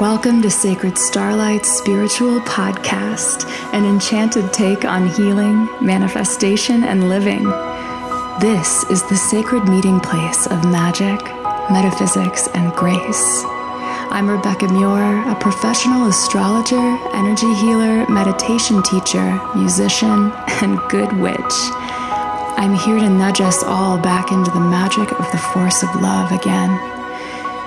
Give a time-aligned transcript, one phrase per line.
[0.00, 7.44] Welcome to Sacred Starlight's Spiritual Podcast, an enchanted take on healing, manifestation, and living.
[8.40, 11.22] This is the sacred meeting place of magic,
[11.70, 13.42] metaphysics, and grace.
[14.08, 20.32] I'm Rebecca Muir, a professional astrologer, energy healer, meditation teacher, musician,
[20.62, 21.54] and good witch.
[22.56, 26.32] I'm here to nudge us all back into the magic of the force of love
[26.32, 26.91] again.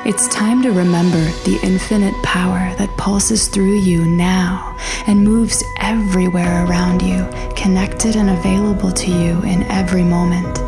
[0.06, 6.64] It's time to remember the infinite power that pulses through you now and moves everywhere
[6.68, 10.60] around you, connected and available to you in every moment.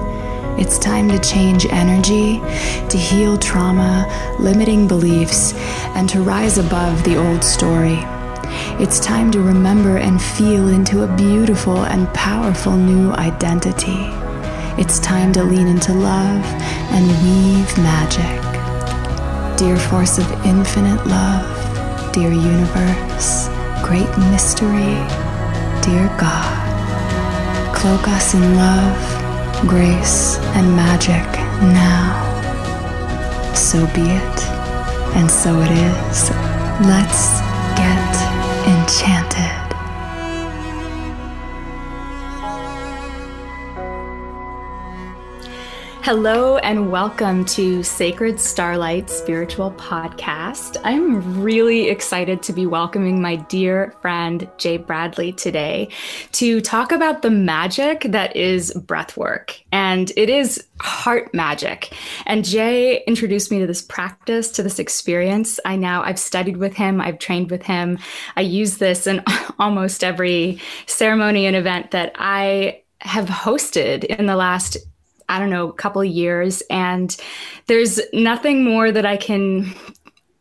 [0.59, 2.39] It's time to change energy,
[2.89, 4.07] to heal trauma,
[4.39, 5.53] limiting beliefs,
[5.93, 7.99] and to rise above the old story.
[8.81, 14.09] It's time to remember and feel into a beautiful and powerful new identity.
[14.81, 16.43] It's time to lean into love
[16.89, 18.46] and weave magic.
[19.57, 23.49] Dear force of infinite love, dear universe,
[23.83, 24.93] great mystery,
[25.81, 31.25] dear God, cloak us in love, grace, and magic
[31.73, 32.13] now.
[33.55, 34.39] So be it,
[35.17, 36.29] and so it is.
[36.85, 37.41] Let's
[37.75, 38.13] get
[38.67, 39.46] enchanted.
[46.07, 50.77] Hello and welcome to Sacred Starlight Spiritual Podcast.
[50.85, 55.89] I'm really excited to be welcoming my dear friend Jay Bradley today
[56.31, 59.59] to talk about the magic that is breathwork.
[59.73, 61.91] And it is heart magic.
[62.25, 65.59] And Jay introduced me to this practice, to this experience.
[65.65, 67.99] I now I've studied with him, I've trained with him.
[68.37, 69.25] I use this in
[69.59, 74.77] almost every ceremony and event that I have hosted in the last
[75.29, 76.61] I don't know, couple years.
[76.69, 77.15] And
[77.67, 79.73] there's nothing more that I can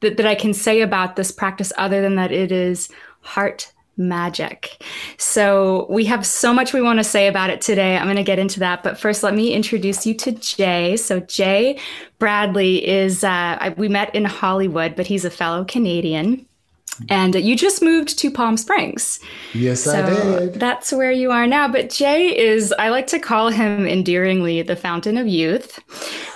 [0.01, 2.89] that, that I can say about this practice other than that it is
[3.21, 4.83] heart magic.
[5.17, 7.97] So we have so much we want to say about it today.
[7.97, 10.97] I'm going to get into that, but first let me introduce you to Jay.
[10.97, 11.79] So Jay
[12.19, 16.46] Bradley is uh, we met in Hollywood, but he's a fellow Canadian.
[17.09, 19.21] And you just moved to Palm Springs.
[19.53, 20.55] Yes, so I did.
[20.55, 21.69] That's where you are now.
[21.69, 25.79] But Jay is, I like to call him endearingly the fountain of youth.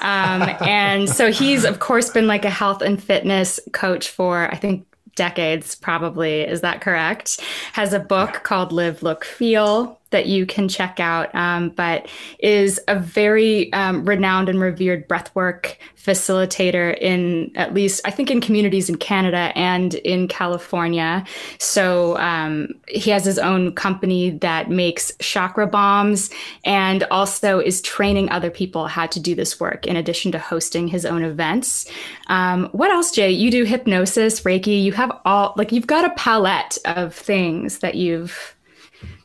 [0.00, 4.56] Um, and so he's, of course, been like a health and fitness coach for, I
[4.56, 6.40] think, decades, probably.
[6.42, 7.40] Is that correct?
[7.72, 12.80] Has a book called Live, Look, Feel that you can check out, um, but is
[12.88, 18.88] a very um, renowned and revered breathwork facilitator in at least, I think, in communities
[18.88, 21.24] in Canada and in California.
[21.58, 26.30] So um, he has his own company that makes chakra bombs
[26.64, 30.88] and also is training other people how to do this work in addition to hosting
[30.88, 31.90] his own events.
[32.28, 33.30] Um, what else, Jay?
[33.30, 34.82] You do hypnosis, Reiki.
[34.82, 38.56] You have all, like, you've got a palette of things that you've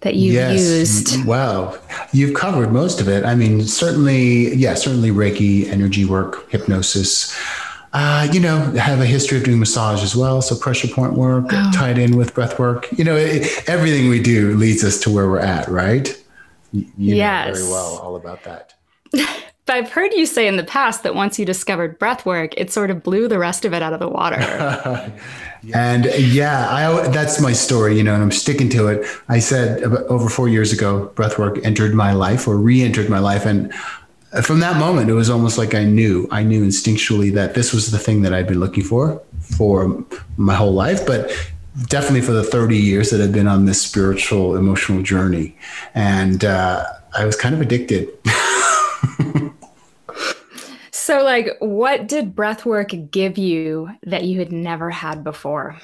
[0.02, 0.59] that you've yes.
[0.59, 1.25] used?
[1.25, 1.78] Wow,
[2.12, 3.25] you've covered most of it.
[3.25, 7.36] I mean, certainly, yeah, certainly Reiki, energy work, hypnosis.
[7.94, 10.41] Uh, you know, have a history of doing massage as well.
[10.41, 11.72] So pressure point work oh.
[11.74, 12.90] tied in with breath work.
[12.91, 16.09] You know, it, everything we do leads us to where we're at, right?
[16.74, 17.47] You, you yes.
[17.47, 18.74] know very well all about that.
[19.66, 22.72] But I've heard you say in the past that once you discovered breath work, it
[22.72, 24.36] sort of blew the rest of it out of the water.
[25.74, 29.08] and yeah, I, that's my story, you know, and I'm sticking to it.
[29.28, 33.48] I said over four years ago, breath work entered my life or re-entered my life.
[33.48, 33.74] And
[34.44, 37.90] from that moment, it was almost like I knew, I knew instinctually that this was
[37.90, 40.06] the thing that I'd been looking for for
[40.38, 41.08] my whole life.
[41.08, 41.32] But
[41.88, 45.58] definitely for the 30 years that I've been on this spiritual, emotional journey.
[45.96, 46.86] And uh,
[47.18, 48.09] I was kind of addicted.
[51.05, 55.77] So, like, what did breathwork give you that you had never had before?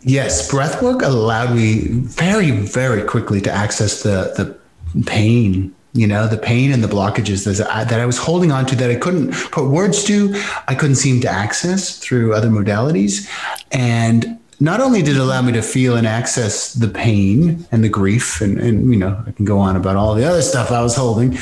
[0.00, 6.36] Yes, breathwork allowed me very, very quickly to access the the pain you know the
[6.36, 9.32] pain and the blockages that I, that I was holding on to that I couldn't
[9.52, 10.34] put words to
[10.66, 13.30] I couldn't seem to access through other modalities
[13.72, 17.88] and not only did it allow me to feel and access the pain and the
[17.88, 20.82] grief and, and you know I can go on about all the other stuff I
[20.82, 21.38] was holding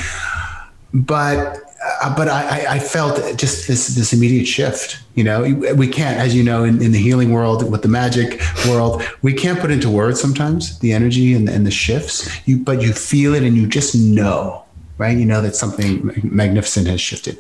[0.93, 1.64] but
[2.03, 5.01] uh, but I, I, felt just this this immediate shift.
[5.15, 5.43] You know,
[5.77, 9.33] we can't, as you know, in, in the healing world, with the magic world, we
[9.33, 12.29] can't put into words sometimes the energy and, and the shifts.
[12.47, 14.65] You, but you feel it, and you just know,
[14.99, 15.17] right?
[15.17, 17.39] You know that something magnificent has shifted.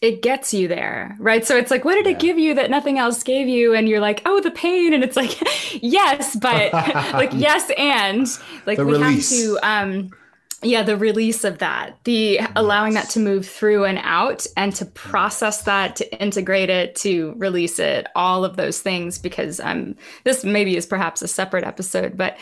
[0.00, 1.44] It gets you there, right?
[1.44, 2.12] So it's like, what did yeah.
[2.12, 3.74] it give you that nothing else gave you?
[3.74, 5.38] And you're like, oh, the pain, and it's like,
[5.82, 8.26] yes, but like yes, and
[8.66, 9.30] like the we release.
[9.30, 9.66] have to.
[9.66, 10.10] um
[10.62, 12.52] yeah the release of that the yes.
[12.54, 17.34] allowing that to move through and out and to process that to integrate it to
[17.36, 22.16] release it all of those things because um this maybe is perhaps a separate episode
[22.16, 22.36] but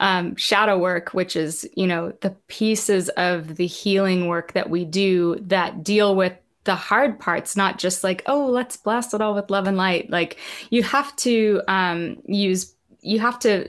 [0.00, 4.84] um shadow work which is you know the pieces of the healing work that we
[4.84, 6.32] do that deal with
[6.62, 10.08] the hard parts not just like oh let's blast it all with love and light
[10.10, 10.38] like
[10.70, 13.68] you have to um use you have to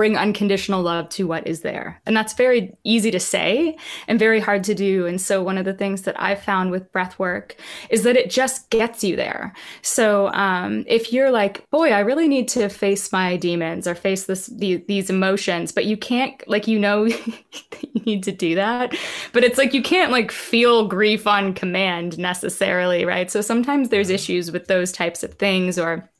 [0.00, 2.00] bring unconditional love to what is there.
[2.06, 3.76] And that's very easy to say
[4.08, 5.04] and very hard to do.
[5.04, 7.54] And so one of the things that I've found with breath work
[7.90, 9.52] is that it just gets you there.
[9.82, 14.24] So um, if you're like, boy, I really need to face my demons or face
[14.24, 18.96] this the, these emotions, but you can't like you know you need to do that.
[19.34, 23.30] But it's like you can't like feel grief on command necessarily, right?
[23.30, 26.10] So sometimes there's issues with those types of things or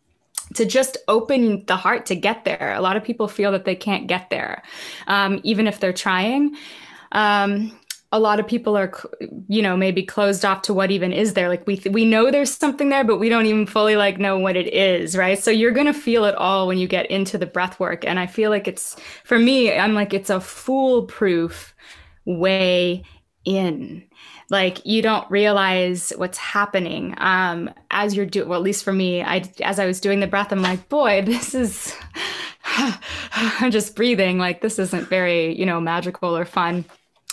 [0.55, 2.75] to just open the heart to get there.
[2.77, 4.63] A lot of people feel that they can't get there,
[5.07, 6.57] um, even if they're trying.
[7.13, 7.77] Um,
[8.13, 8.93] a lot of people are,
[9.47, 11.49] you know, maybe closed off to what even is there.
[11.49, 14.37] Like we th- we know there's something there, but we don't even fully like know
[14.39, 15.39] what it is, right?
[15.39, 18.27] So you're gonna feel it all when you get into the breath work, and I
[18.27, 19.73] feel like it's for me.
[19.73, 21.73] I'm like it's a foolproof
[22.25, 23.05] way
[23.45, 24.05] in
[24.51, 29.23] like you don't realize what's happening um, as you're doing well at least for me
[29.23, 31.95] i as i was doing the breath i'm like boy this is
[32.65, 36.85] i'm just breathing like this isn't very you know magical or fun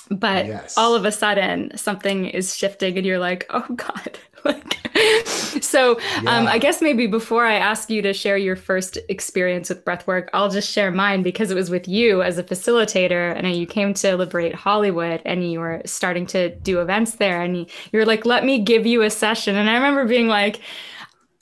[0.09, 0.77] but yes.
[0.77, 4.17] all of a sudden something is shifting and you're like oh god
[4.47, 4.77] like
[5.61, 6.37] so yeah.
[6.37, 10.29] um, i guess maybe before i ask you to share your first experience with breathwork
[10.33, 13.35] i'll just share mine because it was with you as a facilitator.
[13.35, 17.57] And you came to liberate hollywood and you were starting to do events there and
[17.57, 19.55] you, you were like let me give you a session.
[19.55, 20.61] And i remember being like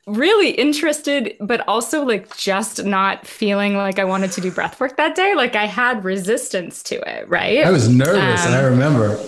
[0.08, 4.98] really interested, but also like just not feeling like I wanted to do breath work
[4.98, 5.34] that day.
[5.36, 7.66] Like I had resistance to it, right?
[7.66, 9.20] I was nervous um, and I um, remember.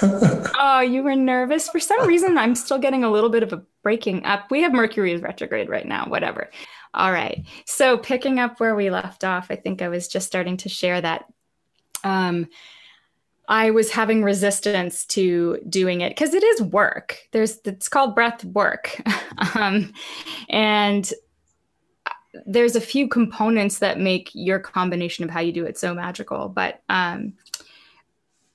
[0.58, 1.68] oh, you were nervous?
[1.68, 4.50] For some reason, I'm still getting a little bit of a breaking up.
[4.50, 6.50] We have Mercury retrograde right now, whatever.
[6.94, 7.44] All right.
[7.66, 11.00] So picking up where we left off, I think I was just starting to share
[11.00, 11.26] that.
[12.04, 12.46] Um,
[13.48, 17.18] I was having resistance to doing it because it is work.
[17.32, 19.00] There's it's called breath work,
[19.54, 19.92] um,
[20.50, 21.10] and
[22.06, 22.10] uh,
[22.46, 26.50] there's a few components that make your combination of how you do it so magical.
[26.50, 27.32] But um,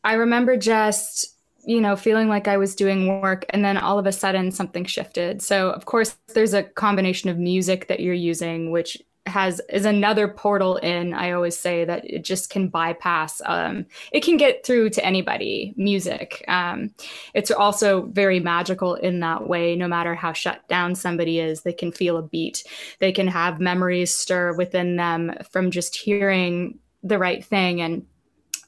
[0.04, 1.36] I remember just
[1.66, 4.86] you know feeling like I was doing work, and then all of a sudden something
[4.86, 5.42] shifted.
[5.42, 10.28] So of course there's a combination of music that you're using, which has is another
[10.28, 14.90] portal in i always say that it just can bypass um, it can get through
[14.90, 16.44] to anybody music.
[16.48, 16.94] Um,
[17.34, 19.76] it's also very magical in that way.
[19.76, 22.64] No matter how shut down somebody is they can feel a beat.
[23.00, 28.06] They can have memories stir within them from just hearing the right thing and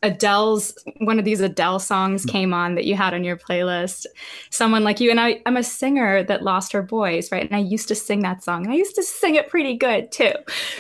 [0.04, 2.32] Adele's one of these Adele songs mm.
[2.32, 4.06] came on that you had on your playlist.
[4.50, 7.46] Someone like you and I I'm a singer that lost her voice, right?
[7.46, 8.66] And I used to sing that song.
[8.66, 10.34] And I used to sing it pretty good too.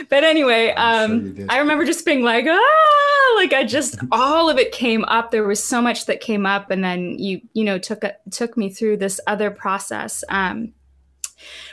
[0.10, 4.58] But anyway, um sure I remember just being like, ah, like I just all of
[4.58, 5.32] it came up.
[5.32, 8.58] There was so much that came up and then you you know took a, took
[8.58, 10.24] me through this other process.
[10.30, 10.74] Um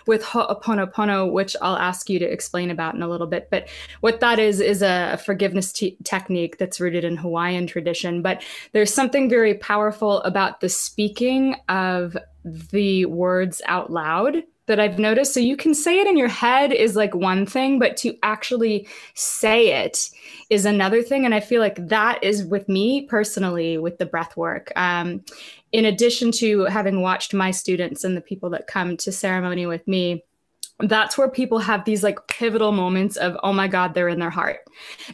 [0.07, 3.49] with Ho'oponopono, which I'll ask you to explain about in a little bit.
[3.51, 3.69] But
[4.01, 5.73] what that is, is a forgiveness
[6.05, 8.23] technique that's rooted in Hawaiian tradition.
[8.23, 8.43] But
[8.73, 15.35] there's something very powerful about the speaking of the words out loud that I've noticed.
[15.35, 18.87] So you can say it in your head is like one thing, but to actually
[19.15, 20.09] say it
[20.51, 21.25] is another thing.
[21.25, 24.73] And I feel like that is with me personally with the breath work.
[24.77, 25.25] Um,
[25.73, 29.87] in addition to having watched my students and the people that come to ceremony with
[29.89, 30.23] me,
[30.81, 34.31] that's where people have these like pivotal moments of oh my god they're in their
[34.31, 34.61] heart.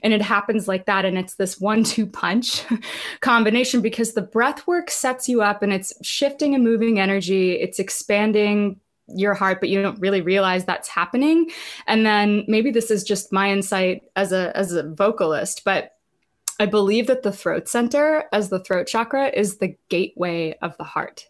[0.03, 2.65] And it happens like that and it's this one two punch
[3.21, 7.53] combination because the breath work sets you up and it's shifting and moving energy.
[7.53, 11.51] It's expanding your heart but you don't really realize that's happening.
[11.87, 15.98] And then maybe this is just my insight as a as a vocalist but
[16.59, 20.85] I believe that the throat center, as the throat chakra, is the gateway of the
[20.85, 21.27] heart.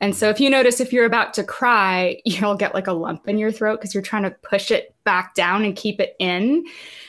[0.00, 3.28] And so if you notice if you're about to cry, you'll get like a lump
[3.28, 6.64] in your throat because you're trying to push it back down and keep it in.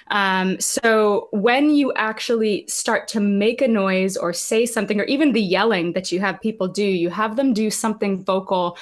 [0.07, 5.33] Um, so when you actually start to make a noise or say something, or even
[5.33, 8.77] the yelling that you have people do, you have them do something vocal,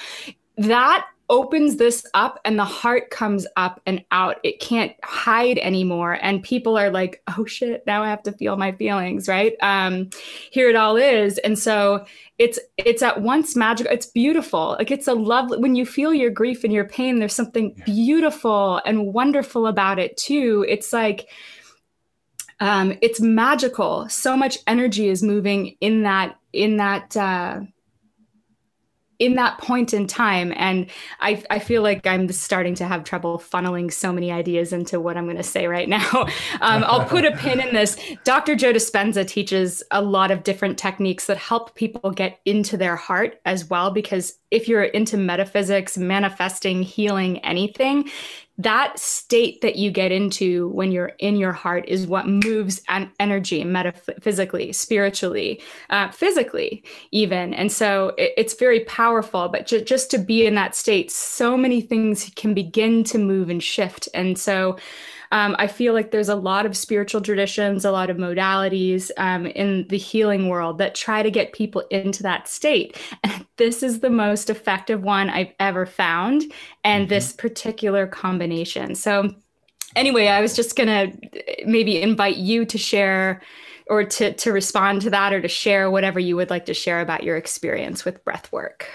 [0.56, 4.38] that opens this up and the heart comes up and out.
[4.42, 6.18] It can't hide anymore.
[6.22, 9.54] And people are like, oh shit, now I have to feel my feelings, right?
[9.60, 10.10] Um,
[10.50, 11.38] here it all is.
[11.38, 12.04] And so
[12.38, 13.92] it's it's at once magical.
[13.92, 14.76] It's beautiful.
[14.78, 17.84] Like it's a lovely when you feel your grief and your pain, there's something yeah.
[17.84, 20.64] beautiful and wonderful about it too.
[20.68, 21.28] It's like
[22.60, 27.60] um, it's magical so much energy is moving in that in that uh,
[29.18, 30.86] in that point in time and
[31.20, 35.16] I, I feel like i'm starting to have trouble funneling so many ideas into what
[35.16, 36.26] i'm going to say right now.
[36.60, 37.96] Um, i'll put a pin in this.
[38.24, 42.96] Dr joe dispenza teaches a lot of different techniques that help people get into their
[42.96, 48.10] heart as well because if you're into metaphysics manifesting healing anything
[48.58, 53.10] that state that you get into when you're in your heart is what moves an
[53.20, 57.54] energy metaphysically spiritually uh, physically even.
[57.54, 61.56] And so it, it's very powerful but ju- just to be in that state so
[61.56, 64.08] many things can begin to move and shift.
[64.12, 64.76] And so
[65.32, 69.46] um, I feel like there's a lot of spiritual traditions, a lot of modalities um,
[69.46, 72.98] in the healing world that try to get people into that state.
[73.24, 76.52] And this is the most effective one I've ever found,
[76.84, 77.10] and mm-hmm.
[77.10, 78.94] this particular combination.
[78.94, 79.34] So,
[79.96, 83.42] anyway, I was just going to maybe invite you to share
[83.88, 87.00] or to, to respond to that or to share whatever you would like to share
[87.00, 88.86] about your experience with breath work.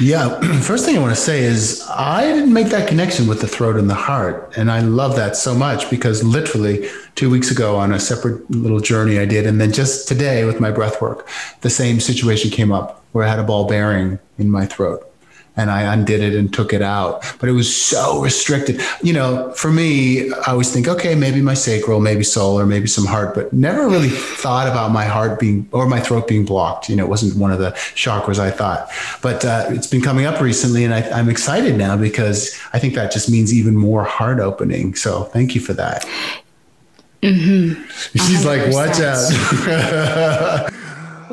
[0.00, 0.40] Yeah.
[0.60, 3.76] First thing I want to say is I didn't make that connection with the throat
[3.76, 4.52] and the heart.
[4.56, 8.80] And I love that so much because literally two weeks ago on a separate little
[8.80, 9.46] journey I did.
[9.46, 11.28] And then just today with my breath work,
[11.60, 15.08] the same situation came up where I had a ball bearing in my throat
[15.56, 17.24] and I undid it and took it out.
[17.38, 18.80] But it was so restricted.
[19.02, 23.06] You know, for me, I always think, okay, maybe my sacral, maybe solar, maybe some
[23.06, 26.88] heart, but never really thought about my heart being or my throat being blocked.
[26.88, 28.90] You know, it wasn't one of the chakras I thought.
[29.22, 32.94] But uh, it's been coming up recently, and I, I'm excited now because I think
[32.94, 34.94] that just means even more heart opening.
[34.94, 36.04] So thank you for that.
[37.22, 37.82] Mm-hmm.
[38.18, 40.70] She's like, watch out.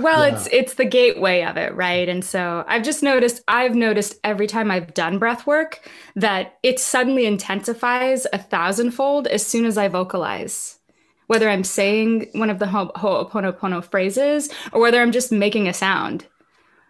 [0.01, 0.34] Well, yeah.
[0.34, 2.08] it's it's the gateway of it, right?
[2.08, 6.79] And so I've just noticed I've noticed every time I've done breath work that it
[6.79, 10.79] suddenly intensifies a thousandfold as soon as I vocalize.
[11.27, 16.25] Whether I'm saying one of the Ho'oponopono phrases or whether I'm just making a sound.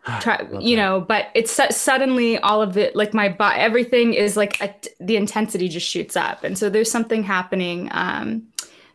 [0.19, 4.59] Try, you know, but it's suddenly all of it, like my body, everything is like
[4.59, 6.43] a, the intensity just shoots up.
[6.43, 7.87] And so there's something happening.
[7.91, 8.47] Um,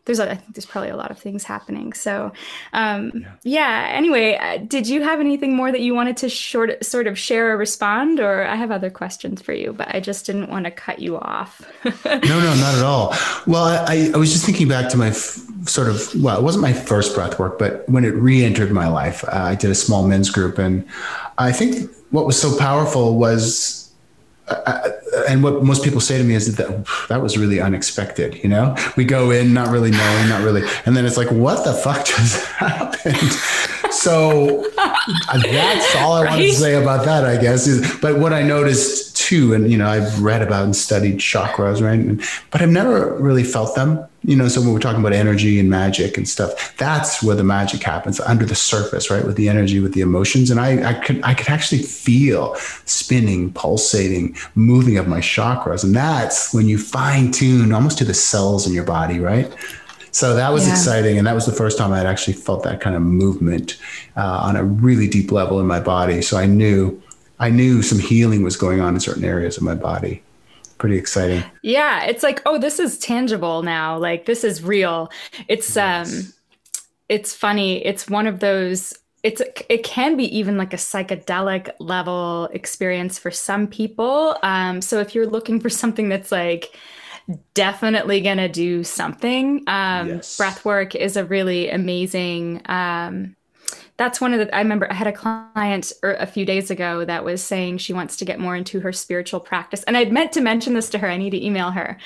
[0.06, 1.92] there's I think there's probably a lot of things happening.
[1.92, 2.32] So,
[2.72, 3.32] um, yeah.
[3.42, 3.88] yeah.
[3.92, 7.52] Anyway, uh, did you have anything more that you wanted to short sort of share
[7.52, 10.70] or respond, or I have other questions for you, but I just didn't want to
[10.70, 11.60] cut you off.
[11.84, 13.14] no, no, not at all.
[13.46, 16.62] Well, I, I was just thinking back to my f- sort of well, it wasn't
[16.62, 20.06] my first breath work, but when it re-entered my life, uh, I did a small
[20.06, 20.86] men's group, and
[21.36, 23.85] I think what was so powerful was
[24.48, 24.90] uh,
[25.28, 28.42] and what most people say to me is that that was really unexpected.
[28.42, 31.64] You know, we go in not really knowing, not really, and then it's like, what
[31.64, 33.32] the fuck just happened?
[33.96, 34.94] So uh,
[35.42, 36.30] that's all I right?
[36.30, 37.66] want to say about that, I guess.
[37.66, 41.82] Is but what I noticed too, and you know, I've read about and studied chakras,
[41.82, 41.98] right?
[41.98, 45.60] And, but I've never really felt them you know, so when we're talking about energy
[45.60, 49.24] and magic and stuff, that's where the magic happens under the surface, right?
[49.24, 50.50] With the energy, with the emotions.
[50.50, 55.84] And I, I could, I could actually feel spinning, pulsating, moving of my chakras.
[55.84, 59.52] And that's when you fine tune almost to the cells in your body, right?
[60.16, 60.72] So that was yeah.
[60.72, 61.18] exciting.
[61.18, 63.76] And that was the first time I'd actually felt that kind of movement
[64.16, 66.22] uh, on a really deep level in my body.
[66.22, 67.02] So I knew,
[67.38, 70.22] I knew some healing was going on in certain areas of my body
[70.78, 71.44] pretty exciting.
[71.60, 73.98] Yeah, it's like, oh, this is tangible now.
[73.98, 75.10] Like this is real.
[75.48, 76.14] It's yes.
[76.14, 76.32] um
[77.10, 77.84] it's funny.
[77.84, 83.30] It's one of those it's it can be even like a psychedelic level experience for
[83.30, 84.38] some people.
[84.42, 86.74] Um so if you're looking for something that's like
[87.54, 90.36] definitely going to do something, um yes.
[90.36, 93.34] breath work is a really amazing um
[93.96, 97.04] that's one of the i remember i had a client er, a few days ago
[97.04, 99.82] that was saying she wants to get more into her spiritual practice.
[99.84, 101.08] And i'd meant to mention this to her.
[101.08, 101.96] I need to email her.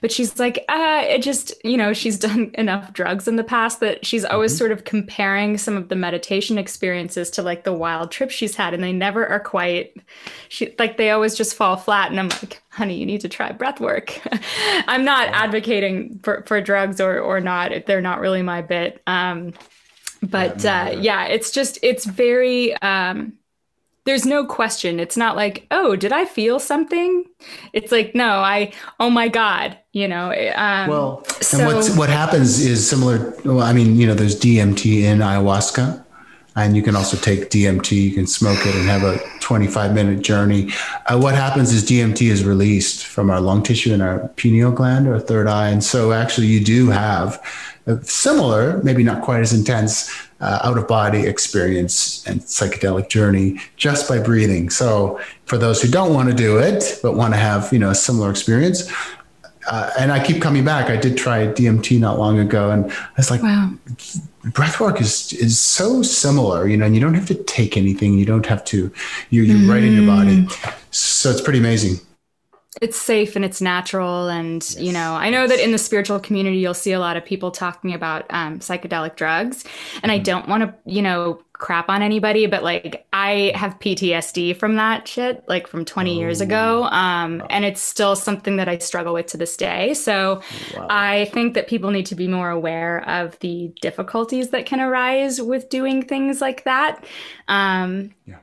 [0.00, 3.80] But she's like uh it just you know she's done enough drugs in the past
[3.80, 4.58] that she's always mm-hmm.
[4.58, 8.74] sort of comparing some of the meditation experiences to like the wild trips she's had.
[8.74, 9.94] And they never are quite
[10.48, 12.10] she like they always just fall flat.
[12.10, 14.20] And i'm like honey you need to try breath work.
[14.86, 17.72] I'm not advocating for, for drugs or or not.
[17.72, 19.02] If they're not really my bit.
[19.06, 19.52] Um
[20.30, 23.32] but yeah, uh, yeah it's just it's very um
[24.04, 27.24] there's no question it's not like oh did i feel something
[27.72, 32.08] it's like no i oh my god you know um, well so, and what what
[32.08, 36.02] happens is similar well i mean you know there's dmt in ayahuasca
[36.56, 37.92] and you can also take DMT.
[37.92, 40.72] You can smoke it and have a 25 minute journey.
[41.06, 45.06] Uh, what happens is DMT is released from our lung tissue and our pineal gland
[45.06, 47.42] or third eye, and so actually you do have
[47.86, 53.58] a similar, maybe not quite as intense, uh, out of body experience and psychedelic journey
[53.76, 54.68] just by breathing.
[54.70, 57.90] So for those who don't want to do it but want to have you know
[57.90, 58.92] a similar experience,
[59.68, 60.90] uh, and I keep coming back.
[60.90, 63.72] I did try DMT not long ago, and I was like, wow.
[64.52, 68.18] breath work is is so similar, you know, and you don't have to take anything.
[68.18, 68.92] You don't have to,
[69.30, 69.70] you're, you're mm.
[69.70, 70.42] right in your body.
[70.42, 70.84] Mm.
[70.90, 71.98] So it's pretty amazing
[72.82, 74.78] it's safe and it's natural and yes.
[74.78, 77.50] you know i know that in the spiritual community you'll see a lot of people
[77.50, 79.64] talking about um, psychedelic drugs
[80.02, 80.10] and mm-hmm.
[80.10, 84.76] i don't want to you know crap on anybody but like i have ptsd from
[84.76, 86.18] that shit like from 20 oh.
[86.18, 90.42] years ago um, and it's still something that i struggle with to this day so
[90.76, 90.86] wow.
[90.90, 95.40] i think that people need to be more aware of the difficulties that can arise
[95.40, 97.06] with doing things like that
[97.48, 98.36] um, yeah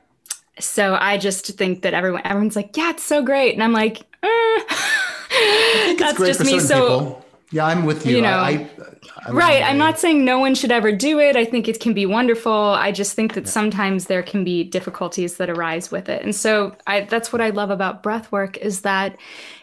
[0.60, 4.02] so I just think that everyone everyone's like, yeah, it's so great, and I'm like.
[5.98, 6.60] That's just me.
[6.60, 7.24] So people.
[7.50, 8.16] yeah, I'm with you.
[8.16, 8.68] You know, I,
[9.26, 9.62] I, right.
[9.62, 11.36] I'm not saying no one should ever do it.
[11.36, 12.52] I think it can be wonderful.
[12.52, 13.50] I just think that yeah.
[13.50, 17.50] sometimes there can be difficulties that arise with it, and so I, that's what I
[17.50, 19.16] love about breath work is that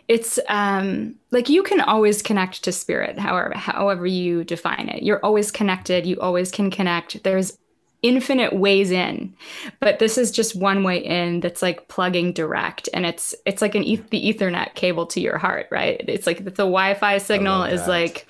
[0.08, 5.24] it's um, like you can always connect to spirit however however you define it you're
[5.24, 7.58] always connected you always can connect there's
[8.04, 9.34] infinite ways in
[9.80, 13.76] but this is just one way in that's like plugging direct and it's it's like
[13.76, 16.04] an e- the ethernet cable to your heart right?
[16.08, 18.28] It's like the wi-fi signal is like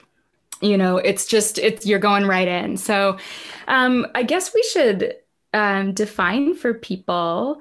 [0.62, 2.78] you know it's just it's you're going right in.
[2.78, 3.18] So
[3.68, 5.16] um i guess we should
[5.54, 7.60] um define for people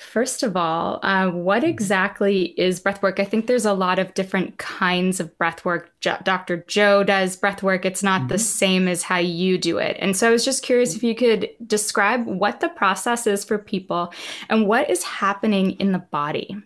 [0.00, 1.68] First of all, uh, what mm-hmm.
[1.68, 3.20] exactly is breathwork?
[3.20, 5.88] I think there's a lot of different kinds of breathwork.
[6.00, 6.64] Jo- Dr.
[6.66, 7.84] Joe does breathwork.
[7.84, 8.28] It's not mm-hmm.
[8.28, 9.98] the same as how you do it.
[10.00, 13.58] And so I was just curious if you could describe what the process is for
[13.58, 14.10] people
[14.48, 16.56] and what is happening in the body.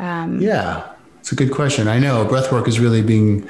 [0.00, 1.86] Um, yeah, it's a good question.
[1.86, 3.48] I know breathwork is really being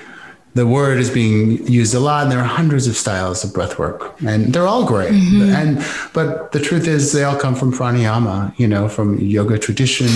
[0.59, 3.79] the word is being used a lot and there are hundreds of styles of breath
[3.79, 5.51] work and they're all great mm-hmm.
[5.51, 5.79] and
[6.13, 10.09] but the truth is they all come from pranayama you know from yoga tradition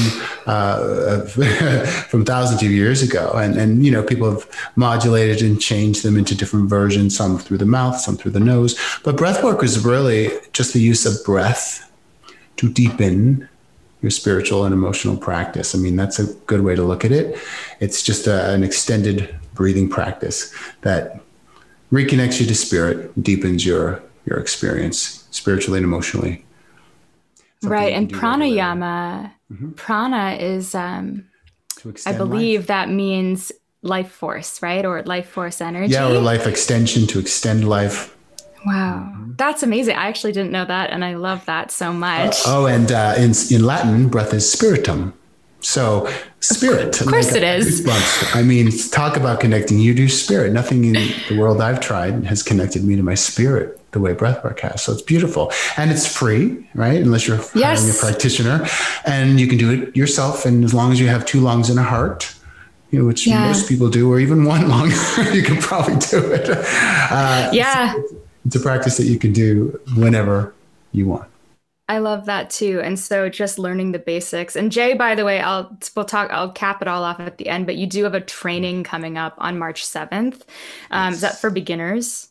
[0.46, 1.20] uh,
[2.10, 4.44] from thousands of years ago and and you know people have
[4.74, 8.76] modulated and changed them into different versions some through the mouth some through the nose
[9.04, 11.88] but breath work is really just the use of breath
[12.56, 13.48] to deepen
[14.02, 15.76] your spiritual and emotional practice.
[15.76, 17.38] I mean, that's a good way to look at it.
[17.78, 21.20] It's just a, an extended breathing practice that
[21.92, 26.44] reconnects you to spirit, deepens your your experience spiritually and emotionally.
[27.60, 29.70] Something right, and pranayama, mm-hmm.
[29.72, 31.28] prana is, um,
[32.06, 32.66] I believe life.
[32.68, 35.92] that means life force, right, or life force energy.
[35.92, 38.16] Yeah, or life extension to extend life.
[38.64, 39.32] Wow, mm-hmm.
[39.36, 39.96] that's amazing!
[39.96, 42.46] I actually didn't know that, and I love that so much.
[42.46, 45.14] Uh, oh, and uh, in in Latin, breath is spiritum.
[45.62, 47.00] So spirit.
[47.00, 47.86] Of course like, it is.
[48.34, 50.52] I mean, talk about connecting you do spirit.
[50.52, 50.94] Nothing in
[51.28, 54.82] the world I've tried has connected me to my spirit the way breathwork has.
[54.82, 55.52] So it's beautiful.
[55.76, 57.00] And it's free, right?
[57.00, 57.80] Unless you're yes.
[57.80, 58.66] hiring a practitioner.
[59.06, 60.44] And you can do it yourself.
[60.44, 62.34] And as long as you have two lungs and a heart,
[62.90, 63.46] you know, which yeah.
[63.46, 64.90] most people do, or even one lung,
[65.32, 66.48] you can probably do it.
[66.48, 67.94] Uh, yeah.
[67.96, 68.12] It's,
[68.46, 70.54] it's a practice that you can do whenever
[70.90, 71.31] you want.
[71.92, 72.80] I love that too.
[72.82, 74.56] And so just learning the basics.
[74.56, 76.30] And Jay, by the way, I'll we'll talk.
[76.30, 77.66] I'll cap it all off at the end.
[77.66, 80.42] But you do have a training coming up on March seventh.
[80.90, 81.14] Um, yes.
[81.16, 82.30] Is that for beginners?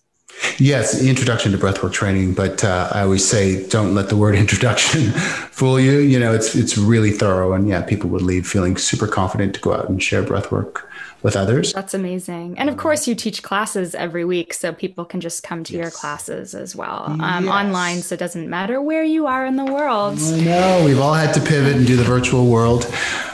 [0.57, 2.33] Yes, introduction to breathwork training.
[2.33, 5.99] But uh, I always say, don't let the word introduction fool you.
[5.99, 9.61] You know, it's it's really thorough, and yeah, people would leave feeling super confident to
[9.61, 10.87] go out and share breathwork
[11.23, 11.73] with others.
[11.73, 12.57] That's amazing.
[12.57, 15.81] And of course, you teach classes every week, so people can just come to yes.
[15.81, 17.53] your classes as well um, yes.
[17.53, 18.01] online.
[18.01, 20.17] So it doesn't matter where you are in the world.
[20.19, 20.83] I know.
[20.85, 22.85] We've all had to pivot and do the virtual world.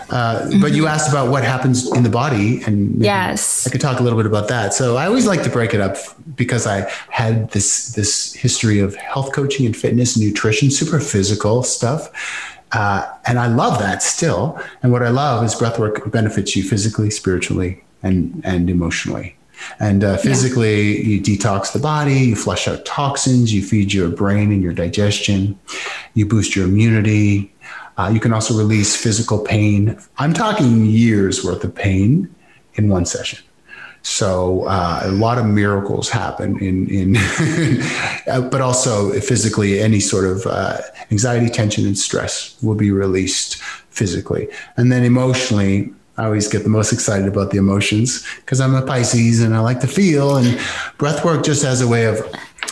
[0.10, 0.62] Uh, mm-hmm.
[0.62, 4.04] But you asked about what happens in the body, and yes, I could talk a
[4.04, 4.74] little bit about that.
[4.74, 5.98] So I always like to break it up
[6.36, 11.62] because I had this this history of health coaching and fitness, and nutrition, super physical
[11.62, 12.10] stuff.
[12.72, 14.62] Uh, and I love that still.
[14.84, 19.36] And what I love is breathwork benefits you physically, spiritually, and, and emotionally.
[19.80, 21.04] And uh, physically, yeah.
[21.04, 25.58] you detox the body, you flush out toxins, you feed your brain and your digestion,
[26.14, 27.54] you boost your immunity.
[27.98, 30.00] Uh, you can also release physical pain.
[30.20, 32.34] I'm talking years worth of pain
[32.76, 33.40] in one session.
[34.08, 37.14] So uh, a lot of miracles happen in in,
[38.50, 40.78] but also physically, any sort of uh,
[41.12, 43.58] anxiety, tension, and stress will be released
[43.90, 45.92] physically, and then emotionally.
[46.20, 49.60] I always get the most excited about the emotions because I'm a Pisces and I
[49.60, 50.38] like to feel.
[50.38, 50.60] And
[50.98, 52.18] breath work just has a way of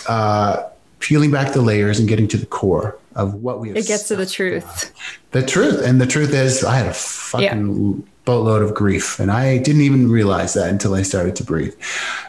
[0.08, 0.64] uh,
[0.98, 3.70] peeling back the layers and getting to the core of what we.
[3.70, 4.92] It gets to the truth.
[5.30, 7.98] The truth, and the truth is, I had a fucking.
[7.98, 9.20] Yeah boatload of grief.
[9.20, 11.76] And I didn't even realize that until I started to breathe.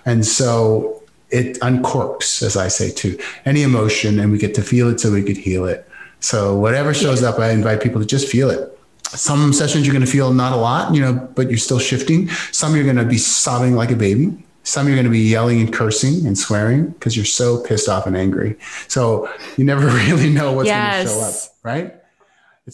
[0.04, 4.88] And so it uncorks, as I say, to any emotion, and we get to feel
[4.88, 5.88] it so we could heal it.
[6.20, 8.72] So whatever shows up, I invite people to just feel it.
[9.08, 12.28] some sessions you're going to feel not a lot, you know, but you're still shifting.
[12.52, 14.36] Some you're going to be sobbing like a baby.
[14.64, 18.06] Some you're going to be yelling and cursing and swearing because you're so pissed off
[18.06, 18.56] and angry.
[18.88, 21.06] So you never really know what's yes.
[21.06, 21.94] going to show up, right?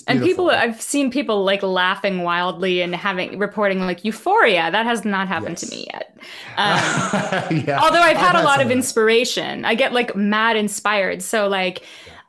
[0.07, 5.05] And people i've seen people like laughing wildly and having reporting like euphoria that has
[5.05, 5.69] not happened yes.
[5.69, 6.17] to me yet
[6.57, 7.79] um, yeah.
[7.83, 11.83] although i've had I've a lot of inspiration i get like mad inspired so like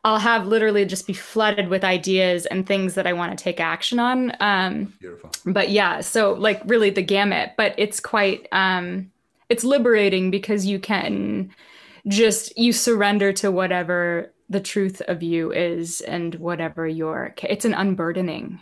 [0.05, 3.61] I'll have literally just be flooded with ideas and things that I want to take
[3.61, 4.33] action on.
[4.41, 5.31] Um, Beautiful.
[5.45, 9.11] But yeah, so like really the gamut, but it's quite, um,
[9.47, 11.51] it's liberating because you can
[12.07, 17.73] just, you surrender to whatever the truth of you is and whatever your, it's an
[17.73, 18.59] unburdening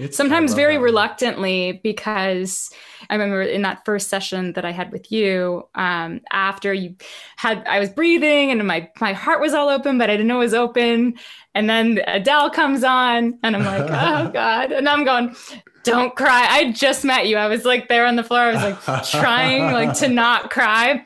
[0.00, 0.82] it's, Sometimes very that.
[0.82, 2.70] reluctantly, because
[3.10, 6.96] I remember in that first session that I had with you, um, after you
[7.36, 10.36] had, I was breathing and my my heart was all open, but I didn't know
[10.36, 11.18] it was open.
[11.54, 15.36] And then Adele comes on, and I'm like, oh god, and I'm going,
[15.84, 16.46] don't cry.
[16.48, 17.36] I just met you.
[17.36, 18.40] I was like there on the floor.
[18.40, 21.04] I was like trying like to not cry.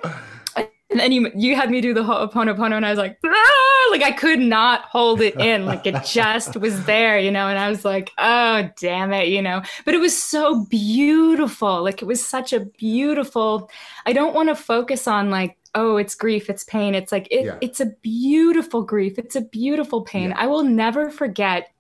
[0.95, 3.89] And then you you had me do the Ho'oponopono, and I was like, ah!
[3.91, 7.49] like I could not hold it in, like it just was there, you know.
[7.49, 9.61] And I was like, oh damn it, you know.
[9.85, 13.69] But it was so beautiful, like it was such a beautiful.
[14.07, 17.47] I don't want to focus on like oh it's grief it's pain it's like it,
[17.47, 17.59] yeah.
[17.61, 20.37] it's a beautiful grief it's a beautiful pain yeah.
[20.39, 21.75] i will never forget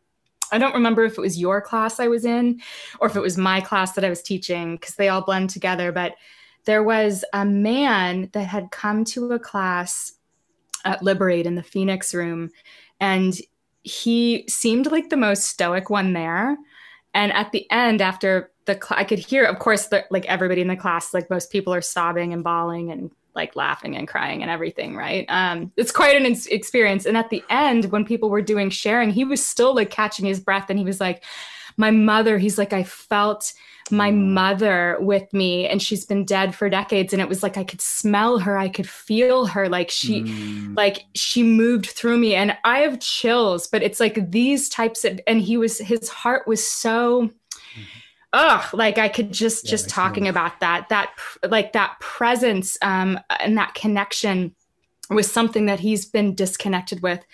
[0.50, 2.60] I don't remember if it was your class I was in
[3.00, 5.90] or if it was my class that I was teaching because they all blend together.
[5.90, 6.14] But
[6.64, 10.12] there was a man that had come to a class
[10.84, 12.50] at Liberate in the Phoenix room,
[13.00, 13.38] and
[13.82, 16.56] he seemed like the most stoic one there.
[17.12, 20.60] And at the end, after the cl- I could hear, of course, the, like everybody
[20.60, 24.42] in the class, like most people are sobbing and bawling and like laughing and crying
[24.42, 25.26] and everything, right?
[25.28, 27.04] Um, it's quite an experience.
[27.04, 30.40] And at the end, when people were doing sharing, he was still like catching his
[30.40, 31.24] breath, and he was like,
[31.76, 33.52] "My mother," he's like, "I felt."
[33.90, 37.64] My mother with me and she's been dead for decades and it was like i
[37.64, 40.76] could smell her i could feel her like she mm.
[40.76, 45.20] like she moved through me and i have chills but it's like these types of
[45.26, 47.30] and he was his heart was so
[48.32, 50.32] oh like i could just yeah, just talking sense.
[50.32, 51.12] about that that
[51.48, 54.54] like that presence um and that connection
[55.10, 57.24] was something that he's been disconnected with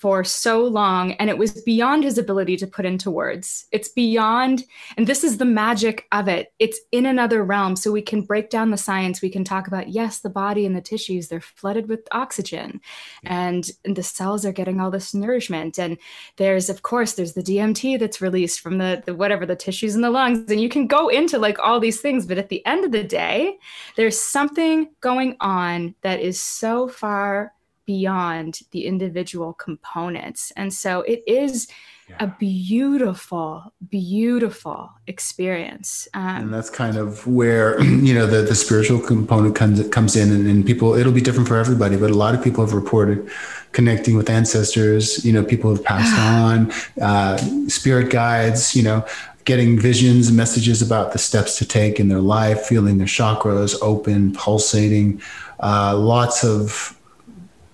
[0.00, 3.66] for so long and it was beyond his ability to put into words.
[3.70, 4.64] It's beyond
[4.96, 6.54] and this is the magic of it.
[6.58, 9.20] It's in another realm so we can break down the science.
[9.20, 12.80] We can talk about yes the body and the tissues they're flooded with oxygen
[13.24, 15.98] and, and the cells are getting all this nourishment and
[16.36, 20.00] there's of course there's the dmt that's released from the, the whatever the tissues in
[20.00, 22.86] the lungs and you can go into like all these things but at the end
[22.86, 23.58] of the day
[23.96, 27.52] there's something going on that is so far
[27.86, 30.52] beyond the individual components.
[30.56, 31.66] And so it is
[32.08, 32.16] yeah.
[32.20, 36.08] a beautiful, beautiful experience.
[36.14, 40.32] Um, and that's kind of where, you know, the, the spiritual component comes, comes in
[40.32, 43.28] and, and people, it'll be different for everybody, but a lot of people have reported
[43.72, 47.36] connecting with ancestors, you know, people have passed on, uh,
[47.68, 49.04] spirit guides, you know,
[49.44, 53.76] getting visions and messages about the steps to take in their life, feeling their chakras
[53.82, 55.20] open, pulsating,
[55.60, 56.96] uh, lots of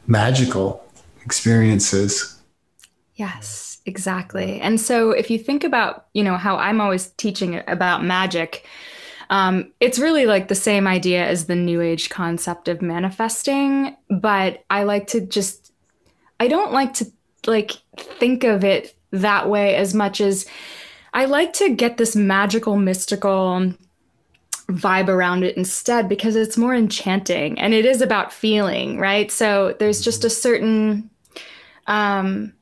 [0.07, 0.85] magical
[1.25, 2.40] experiences.
[3.14, 4.61] Yes, exactly.
[4.61, 8.66] And so if you think about, you know, how I'm always teaching about magic,
[9.31, 14.64] um, it's really like the same idea as the new age concept of manifesting, but
[14.71, 15.73] I like to just
[16.38, 17.11] I don't like to
[17.47, 20.47] like think of it that way as much as
[21.14, 23.73] I like to get this magical mystical
[24.68, 29.31] vibe around it instead because it's more enchanting and it is about feeling, right?
[29.31, 31.09] So there's just a certain
[31.87, 32.52] um,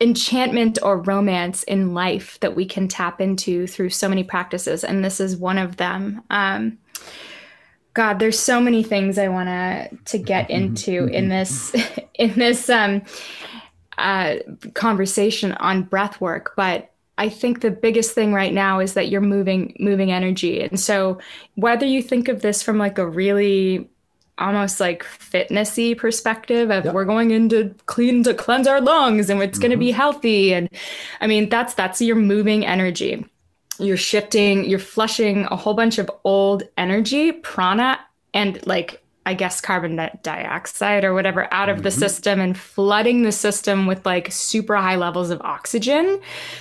[0.00, 5.04] enchantment or romance in life that we can tap into through so many practices, and
[5.04, 6.22] this is one of them.
[6.30, 6.78] Um,
[7.94, 11.74] God, there's so many things I want to to get into in this
[12.14, 13.02] in this um,
[13.96, 14.36] uh,
[14.74, 19.20] conversation on breath work, but I think the biggest thing right now is that you're
[19.20, 20.62] moving moving energy.
[20.62, 21.18] And so
[21.56, 23.90] whether you think of this from like a really
[24.38, 26.94] almost like fitnessy perspective of yep.
[26.94, 29.62] we're going in to clean to cleanse our lungs and it's mm-hmm.
[29.62, 30.68] going to be healthy and
[31.20, 33.26] I mean that's that's your moving energy.
[33.80, 37.98] You're shifting, you're flushing a whole bunch of old energy, prana
[38.32, 41.82] and like I guess carbon dioxide or whatever out of mm-hmm.
[41.82, 46.18] the system and flooding the system with like super high levels of oxygen,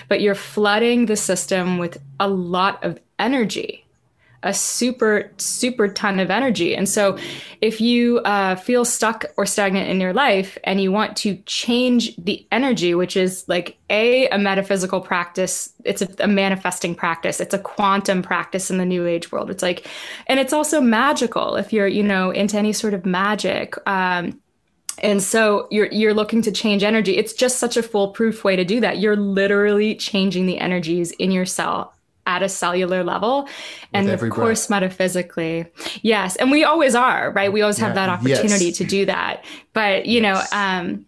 [0.09, 3.86] but you're flooding the system with a lot of energy,
[4.43, 7.17] a super super ton of energy and so
[7.59, 12.15] if you uh, feel stuck or stagnant in your life and you want to change
[12.17, 17.53] the energy which is like a a metaphysical practice it's a, a manifesting practice it's
[17.53, 19.87] a quantum practice in the new age world it's like
[20.27, 24.39] and it's also magical if you're you know into any sort of magic um,
[24.99, 27.17] and so you're you're looking to change energy.
[27.17, 28.97] It's just such a foolproof way to do that.
[28.97, 31.93] You're literally changing the energies in your cell
[32.27, 33.47] at a cellular level
[33.93, 34.81] and of course breath.
[34.81, 35.65] metaphysically
[36.03, 38.05] yes and we always are right we always have yeah.
[38.05, 38.77] that opportunity yes.
[38.77, 40.51] to do that but you yes.
[40.51, 41.05] know um,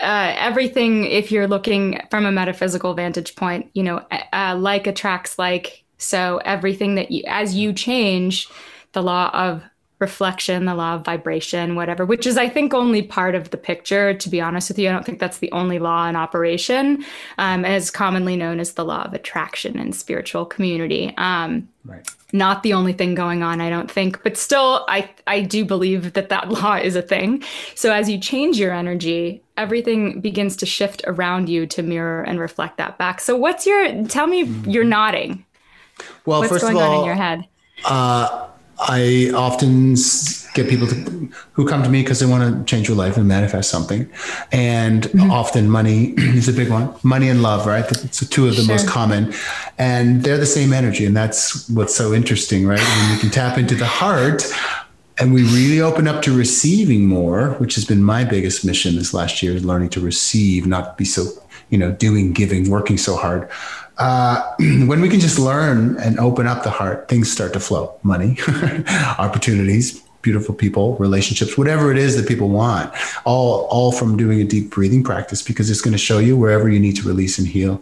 [0.00, 5.38] uh, everything if you're looking from a metaphysical vantage point you know uh, like attracts
[5.38, 8.48] like so everything that you as you change
[8.92, 9.62] the law of
[10.04, 14.12] reflection, the law of vibration, whatever, which is, I think, only part of the picture.
[14.12, 17.02] To be honest with you, I don't think that's the only law in operation,
[17.38, 21.14] um, as commonly known as the law of attraction in spiritual community.
[21.16, 22.06] Um, right.
[22.32, 26.12] Not the only thing going on, I don't think, but still, I I do believe
[26.12, 27.42] that that law is a thing.
[27.74, 32.38] So as you change your energy, everything begins to shift around you to mirror and
[32.38, 33.20] reflect that back.
[33.20, 34.04] So what's your?
[34.04, 34.70] Tell me, mm-hmm.
[34.70, 35.44] you're nodding.
[36.26, 37.46] Well, what's first going of all, on in your head?
[37.84, 38.48] Uh,
[38.86, 39.96] I often
[40.52, 43.26] get people to, who come to me because they want to change their life and
[43.26, 44.08] manifest something.
[44.52, 45.30] And mm-hmm.
[45.30, 46.94] often money is a big one.
[47.02, 47.84] Money and love, right?
[47.90, 48.74] It's two of the sure.
[48.74, 49.32] most common.
[49.78, 51.06] And they're the same energy.
[51.06, 52.78] And that's what's so interesting, right?
[52.78, 54.44] When you can tap into the heart
[55.18, 59.14] and we really open up to receiving more, which has been my biggest mission this
[59.14, 61.24] last year, is learning to receive, not be so,
[61.70, 63.48] you know, doing, giving, working so hard
[63.98, 67.94] uh, when we can just learn and open up the heart, things start to flow
[68.02, 68.38] money,
[69.18, 72.92] opportunities, beautiful people, relationships, whatever it is that people want,
[73.24, 76.68] all, all from doing a deep breathing practice because it's going to show you wherever
[76.68, 77.80] you need to release and heal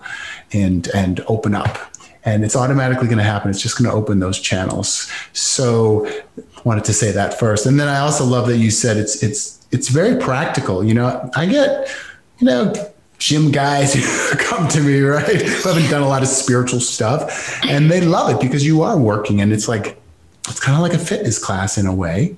[0.53, 1.79] and, and open up.
[2.25, 3.51] And it's automatically going to happen.
[3.51, 5.11] It's just going to open those channels.
[5.33, 6.09] So
[6.65, 7.67] wanted to say that first.
[7.67, 10.85] And then I also love that you said it's, it's, it's very practical.
[10.85, 11.89] You know, I get,
[12.39, 12.73] you know,
[13.23, 13.95] gym guys
[14.39, 15.41] come to me, right?
[15.41, 17.65] Who haven't done a lot of spiritual stuff.
[17.65, 19.97] And they love it because you are working and it's like,
[20.49, 22.37] it's kind of like a fitness class in a way.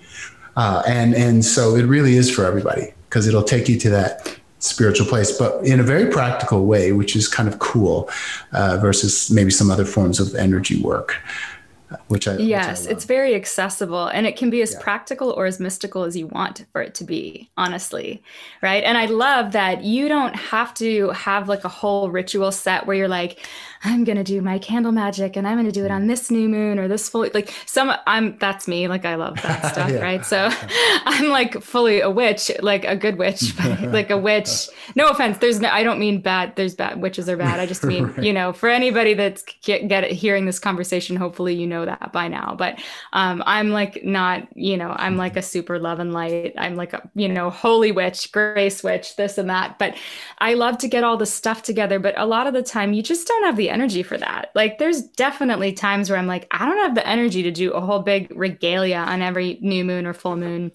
[0.57, 4.39] Uh, and, and so it really is for everybody because it'll take you to that
[4.59, 8.09] spiritual place, but in a very practical way, which is kind of cool
[8.53, 11.17] uh, versus maybe some other forms of energy work
[12.09, 14.81] which I yes, which I it's very accessible and it can be as yeah.
[14.81, 18.23] practical or as mystical as you want for it to be, honestly,
[18.63, 18.85] right?
[18.85, 22.97] And I love that you don't have to have like a whole ritual set where
[22.97, 23.47] you're like,
[23.87, 26.79] I'm gonna do my candle magic and I'm gonna do it on this new moon
[26.79, 28.89] or this full like some I'm that's me.
[28.89, 30.01] Like I love that stuff yeah.
[30.01, 30.25] right?
[30.25, 30.49] So
[31.05, 34.69] I'm like fully a witch like a good witch like a witch.
[34.97, 37.61] No offense there's no I don't mean bad there's bad witches are bad.
[37.61, 38.25] I just mean right.
[38.25, 42.11] you know for anybody that's get, get it, hearing this conversation hopefully you know that
[42.11, 42.55] by now.
[42.57, 42.81] But
[43.13, 46.55] um, I'm like not you know I'm like a super love and light.
[46.57, 49.79] I'm like a you know holy witch grace witch this and that.
[49.79, 49.95] But
[50.39, 53.03] I love to get all the stuff together but a lot of the time you
[53.03, 54.51] just don't have the energy for that.
[54.55, 57.81] Like there's definitely times where I'm like, I don't have the energy to do a
[57.81, 60.73] whole big regalia on every new moon or full moon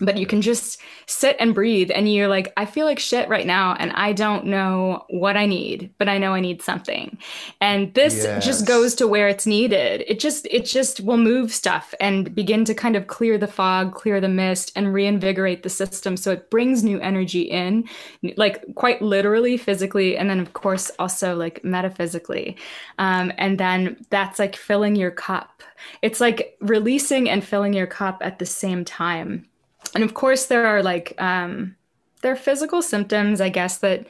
[0.00, 3.46] but you can just sit and breathe and you're like i feel like shit right
[3.46, 7.16] now and i don't know what i need but i know i need something.
[7.60, 8.44] And this yes.
[8.44, 10.04] just goes to where it's needed.
[10.06, 13.94] It just it just will move stuff and begin to kind of clear the fog
[13.94, 17.88] clear the mist and reinvigorate the system so it brings new energy in
[18.36, 22.56] like quite literally physically and then of course also like metaphysically.
[22.98, 25.62] Um, and then that's like filling your cup.
[26.02, 29.48] It's like releasing and filling your cup at the same time
[29.94, 31.76] and of course there are like um
[32.22, 34.06] there are physical symptoms i guess that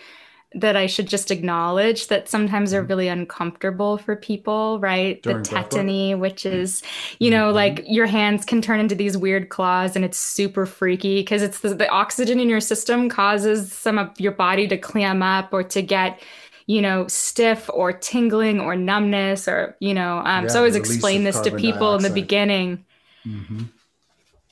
[0.54, 2.88] that i should just acknowledge that sometimes are mm-hmm.
[2.88, 6.82] really uncomfortable for people right During the tetany which is
[7.18, 7.56] you know mm-hmm.
[7.56, 11.60] like your hands can turn into these weird claws and it's super freaky because it's
[11.60, 15.62] the, the oxygen in your system causes some of your body to clam up or
[15.62, 16.20] to get
[16.68, 20.76] you know, stiff or tingling or numbness or, you know, um, yeah, so I always
[20.76, 21.96] explain this to people dioxide.
[21.96, 22.84] in the beginning.
[23.26, 23.62] Mm-hmm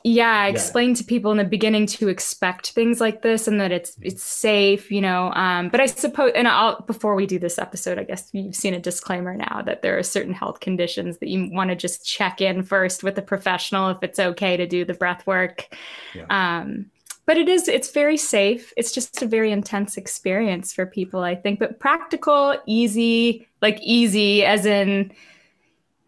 [0.07, 3.73] yeah i explained to people in the beginning to expect things like this and that
[3.73, 7.59] it's it's safe you know um, but i suppose and i'll before we do this
[7.59, 11.29] episode i guess you've seen a disclaimer now that there are certain health conditions that
[11.29, 14.85] you want to just check in first with a professional if it's okay to do
[14.85, 15.69] the breath work.
[16.15, 16.27] Yeah.
[16.31, 16.87] um,
[17.27, 18.73] but it is it's very safe.
[18.77, 24.45] It's just a very intense experience for people i think but practical easy like easy
[24.45, 25.13] as in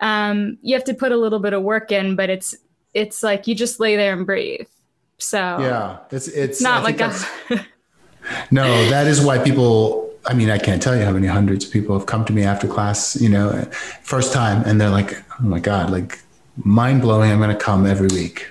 [0.01, 2.55] um, you have to put a little bit of work in but it's
[2.99, 4.67] it's like you just lay there and breathe.
[5.19, 7.13] So yeah, it's it's not like a.
[8.51, 11.73] no, that is why people I mean, I can't tell you how many hundreds of
[11.73, 13.51] people have come to me after class, you know,
[14.03, 16.21] first time, and they're like, "Oh my god, like
[16.63, 17.33] mind blowing!
[17.33, 18.49] I'm going to come every week."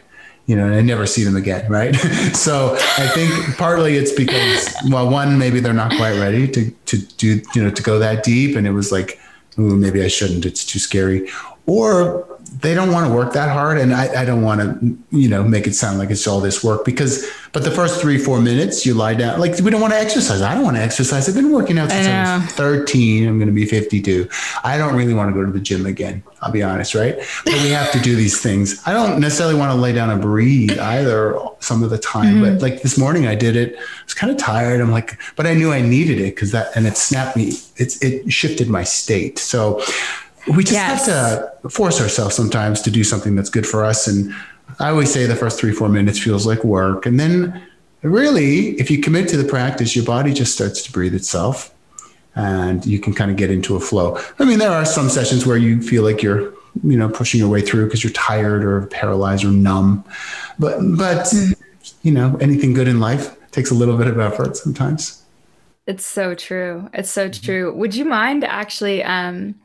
[0.47, 1.93] You know, and I never see them again, right?
[2.33, 6.97] so I think partly it's because, well, one maybe they're not quite ready to to
[6.97, 9.19] do, you know, to go that deep, and it was like,
[9.59, 10.45] ooh, maybe I shouldn't.
[10.45, 11.29] It's too scary,
[11.67, 15.29] or they don't want to work that hard and I, I, don't want to you
[15.29, 18.41] know make it sound like it's all this work because but the first three four
[18.41, 20.41] minutes you lie down like we don't want to exercise.
[20.41, 21.27] I don't want to exercise.
[21.27, 24.29] I've been working out since I, I was 13 i'm going to be 52
[24.63, 27.17] i don't really want to go to the gym again i'll be honest right?
[27.45, 28.81] But we have to do these things.
[28.85, 32.55] I don't necessarily want to lay down and breathe either some of the time mm-hmm.
[32.55, 33.75] but like this morning i did it.
[33.77, 34.81] I was kind of tired.
[34.81, 38.01] I'm like but i knew i needed it because that and it snapped me it's
[38.03, 39.39] it shifted my state.
[39.39, 39.81] So
[40.49, 41.07] we just yes.
[41.07, 44.07] have to force ourselves sometimes to do something that's good for us.
[44.07, 44.33] And
[44.79, 47.05] I always say the first three, four minutes feels like work.
[47.05, 47.61] And then
[48.01, 51.73] really, if you commit to the practice, your body just starts to breathe itself
[52.35, 54.19] and you can kind of get into a flow.
[54.39, 57.49] I mean, there are some sessions where you feel like you're, you know, pushing your
[57.49, 60.05] way through because you're tired or paralyzed or numb.
[60.59, 61.33] But, but,
[62.03, 65.23] you know, anything good in life takes a little bit of effort sometimes.
[65.87, 66.89] It's so true.
[66.93, 67.73] It's so true.
[67.73, 69.55] Would you mind actually, um,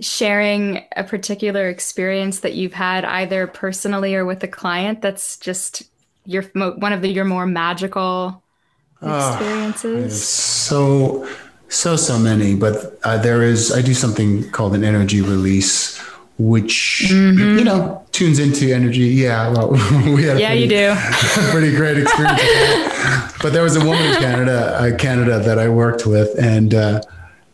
[0.00, 5.84] sharing a particular experience that you've had either personally or with a client that's just
[6.24, 8.42] your one of the your more magical
[9.02, 10.12] ah, experiences?
[10.12, 11.28] Oh, so
[11.68, 16.00] so so many, but uh, there is I do something called an energy release
[16.36, 17.58] which mm-hmm.
[17.58, 19.00] you know tunes into energy.
[19.00, 19.70] Yeah, well,
[20.14, 20.94] we had yeah, pretty, you do
[21.50, 22.40] pretty great experience.
[23.40, 27.02] but there was a woman in Canada, uh, Canada that I worked with, and uh,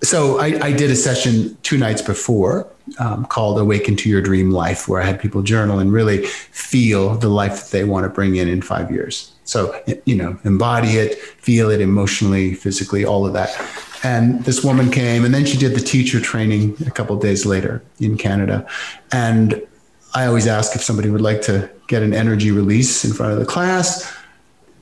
[0.02, 2.66] so I, I, did a session two nights before
[2.98, 7.16] um, called awaken to your dream life where i had people journal and really feel
[7.16, 9.32] the life that they want to bring in in five years.
[9.44, 13.50] So you know embody it feel it emotionally physically all of that.
[14.02, 17.82] And this woman came and then she did the teacher training a couple days later
[17.98, 18.66] in canada.
[19.12, 19.60] And
[20.14, 23.38] i always ask if somebody would like to get an energy release in front of
[23.38, 24.16] the class.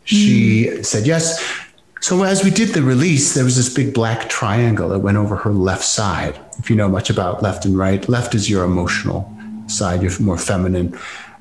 [0.04, 0.86] She mm.
[0.86, 1.66] said yes
[2.00, 5.36] so as we did the release, there was this big black triangle that went over
[5.36, 6.38] her left side.
[6.58, 9.32] If you know much about left and right, left is your emotional
[9.66, 10.96] side, you're more feminine.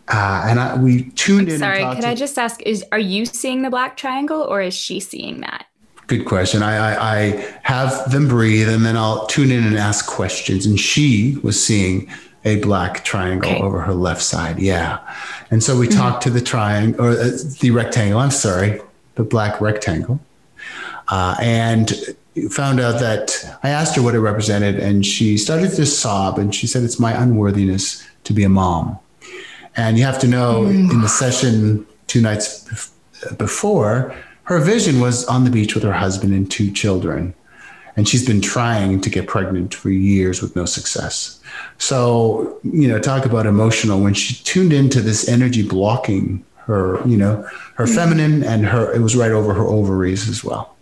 [0.08, 1.60] Uh, and I, we tuned I'm in.
[1.60, 4.74] Sorry, could to, I just ask: Is are you seeing the black triangle, or is
[4.74, 5.66] she seeing that?
[6.08, 6.64] Good question.
[6.64, 10.66] I, I, I have them breathe, and then I'll tune in and ask questions.
[10.66, 12.10] And she was seeing
[12.46, 13.62] a black triangle okay.
[13.62, 14.60] over her left side.
[14.60, 15.00] Yeah,
[15.52, 16.00] and so we mm-hmm.
[16.00, 18.20] talked to the triangle or uh, the rectangle.
[18.20, 18.80] I'm sorry,
[19.16, 20.22] the black rectangle
[21.10, 21.92] uh, and
[22.52, 26.54] found out that I asked her what it represented, and she started to sob, and
[26.54, 29.00] she said, "It's my unworthiness to be a mom."
[29.76, 30.92] And you have to know, mm.
[30.92, 32.92] in the session two nights
[33.38, 37.34] before, her vision was on the beach with her husband and two children,
[37.96, 41.40] and she's been trying to get pregnant for years with no success.
[41.80, 44.00] So, you know, talk about emotional.
[44.00, 47.96] When she tuned into this energy blocking her, you know, her mm.
[47.96, 50.77] feminine and her, it was right over her ovaries as well.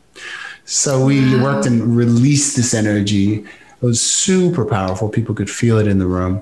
[0.65, 1.43] So we wow.
[1.43, 3.39] worked and released this energy.
[3.39, 5.09] It was super powerful.
[5.09, 6.41] People could feel it in the room.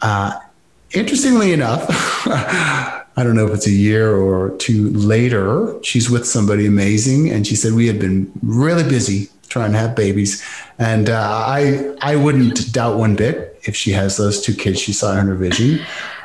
[0.00, 0.38] Uh,
[0.92, 1.86] interestingly enough,
[2.26, 7.30] I don't know if it's a year or two later, she's with somebody amazing.
[7.30, 10.42] And she said, We had been really busy trying to have babies.
[10.78, 14.92] And uh, I, I wouldn't doubt one bit if she has those two kids she
[14.92, 15.80] saw in her vision.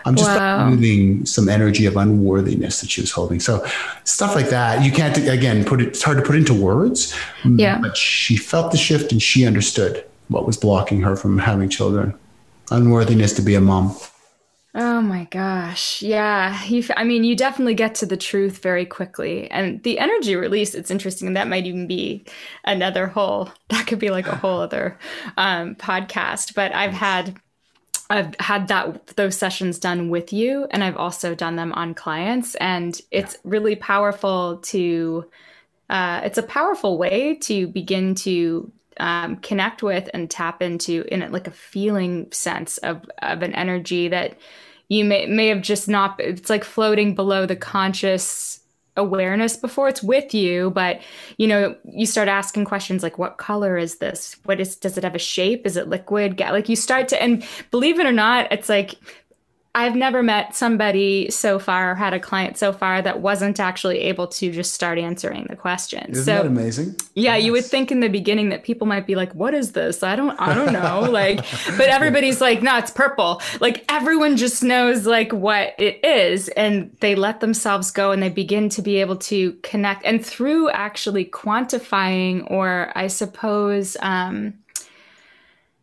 [0.06, 0.69] I'm just wow.
[0.69, 3.39] moving some energy of unworthiness that she was holding.
[3.39, 3.65] So
[4.04, 5.88] stuff like that, you can't again put it.
[5.89, 7.13] It's hard to put into words.
[7.41, 7.80] Mm, yeah.
[7.80, 12.13] But she felt the shift and she understood what was blocking her from having children.
[12.69, 13.95] Unworthiness to be a mom.
[14.77, 16.01] Oh my gosh.
[16.01, 16.61] Yeah.
[16.65, 19.49] You, I mean, you definitely get to the truth very quickly.
[19.49, 21.27] And the energy release, it's interesting.
[21.27, 22.25] And that might even be
[22.65, 24.99] another whole, that could be like a whole other
[25.38, 26.55] um, podcast.
[26.55, 27.39] But I've had
[28.07, 32.53] I've had that those sessions done with you and I've also done them on clients
[32.55, 33.39] and it's yeah.
[33.45, 35.27] really powerful to
[35.89, 41.23] uh, it's a powerful way to begin to um, connect with and tap into in
[41.23, 44.38] it like a feeling sense of of an energy that
[44.89, 48.60] you may may have just not it's like floating below the conscious
[48.98, 51.02] awareness before it's with you but
[51.38, 54.38] you know you start asking questions like what color is this?
[54.45, 55.65] What is does it have a shape?
[55.65, 56.39] Is it liquid?
[56.39, 58.95] Like you start to and believe it or not it's like
[59.75, 63.99] I've never met somebody so far or had a client so far that wasn't actually
[63.99, 66.17] able to just start answering the questions.
[66.17, 66.95] Isn't so, that amazing?
[67.13, 67.43] Yeah, yes.
[67.43, 70.02] you would think in the beginning that people might be like, "What is this?
[70.02, 71.37] I don't, I don't know." like,
[71.77, 76.95] but everybody's like, "No, it's purple." Like everyone just knows like what it is, and
[77.02, 81.25] they let themselves go, and they begin to be able to connect, and through actually
[81.25, 84.54] quantifying, or I suppose, um,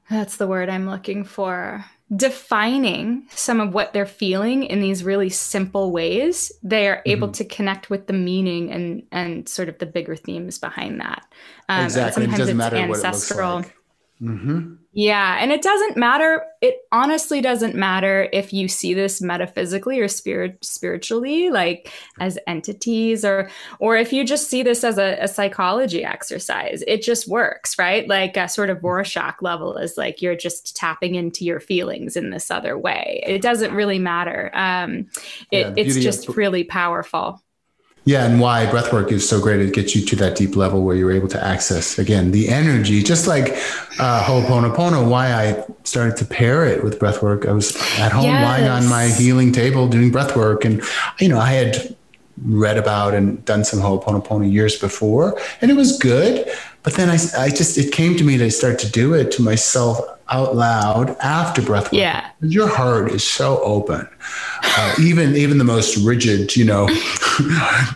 [0.09, 1.85] that's the word I'm looking for
[2.15, 7.33] defining some of what they're feeling in these really simple ways they are able mm-hmm.
[7.33, 11.25] to connect with the meaning and and sort of the bigger themes behind that
[11.71, 13.82] um, exactly sometimes it doesn't matter ancestral what it looks like.
[14.23, 14.75] Mm-hmm.
[14.95, 15.39] Yeah.
[15.41, 16.45] And it doesn't matter.
[16.61, 23.25] It honestly doesn't matter if you see this metaphysically or spirit spiritually, like as entities,
[23.25, 26.85] or or if you just see this as a, a psychology exercise.
[26.87, 28.07] It just works, right?
[28.07, 32.31] Like a sort of Rorschach level is like you're just tapping into your feelings in
[32.31, 33.25] this other way.
[33.27, 34.51] It doesn't really matter.
[34.53, 35.09] Um,
[35.51, 37.43] it, yeah, it's just of- really powerful.
[38.05, 39.61] Yeah, and why breathwork is so great.
[39.61, 43.01] It gets you to that deep level where you're able to access again the energy,
[43.01, 43.53] just like
[44.01, 45.09] uh, Ho'oponopono.
[45.09, 47.47] Why I started to pair it with breathwork.
[47.47, 48.45] I was at home yes.
[48.45, 50.83] lying on my healing table doing breathwork, and
[51.21, 51.97] you know I had
[52.45, 56.51] read about and done some Ho'oponopono years before, and it was good.
[56.83, 59.43] But then I, I just it came to me to start to do it to
[59.43, 61.93] myself out loud after breathwork.
[61.93, 64.09] Yeah, your heart is so open.
[64.65, 66.89] Uh, even even the most rigid, you know,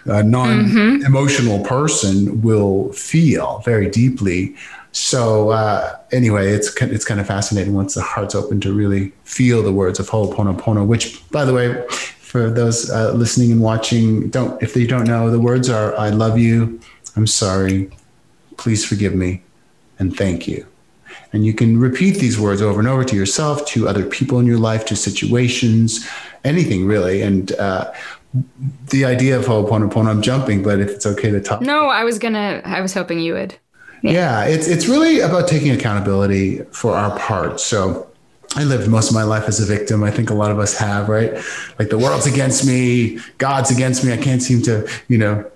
[0.07, 1.66] uh, non-emotional mm-hmm.
[1.66, 4.55] person will feel very deeply.
[4.93, 9.62] So uh, anyway, it's it's kind of fascinating once the heart's open to really feel
[9.62, 10.87] the words of Ho'oponopono.
[10.87, 15.30] Which, by the way, for those uh, listening and watching, don't if they don't know,
[15.30, 16.80] the words are "I love you,"
[17.14, 17.91] "I'm sorry,"
[18.57, 19.43] "Please forgive me,"
[19.99, 20.67] and "Thank you."
[21.33, 24.47] And you can repeat these words over and over to yourself, to other people in
[24.47, 26.09] your life, to situations,
[26.45, 27.23] anything really.
[27.23, 27.93] And uh,
[28.91, 31.61] the idea of Ho'oponopono, I'm jumping, but if it's okay to talk.
[31.61, 32.63] No, I was gonna.
[32.65, 33.57] I was hoping you would.
[34.03, 34.13] Yeah.
[34.13, 37.61] yeah, it's it's really about taking accountability for our part.
[37.61, 38.07] So
[38.55, 40.03] I lived most of my life as a victim.
[40.05, 41.33] I think a lot of us have, right?
[41.79, 44.13] Like the world's against me, God's against me.
[44.13, 45.51] I can't seem to, you know,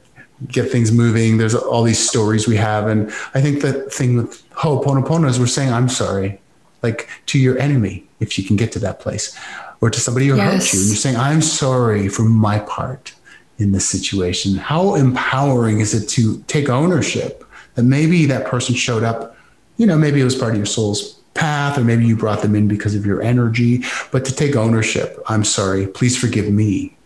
[0.49, 1.36] get things moving.
[1.36, 2.86] There's all these stories we have.
[2.86, 6.41] And I think the thing with Ho'oponopono is we're saying, I'm sorry,
[6.82, 9.38] like to your enemy, if you can get to that place,
[9.80, 10.53] or to somebody who yes.
[10.53, 10.80] hurt you.
[10.80, 13.14] And you're saying, I'm sorry for my part
[13.59, 14.57] in this situation.
[14.57, 19.36] How empowering is it to take ownership that maybe that person showed up,
[19.76, 22.55] you know, maybe it was part of your soul's path, or maybe you brought them
[22.55, 25.18] in because of your energy, but to take ownership.
[25.28, 26.97] I'm sorry, please forgive me.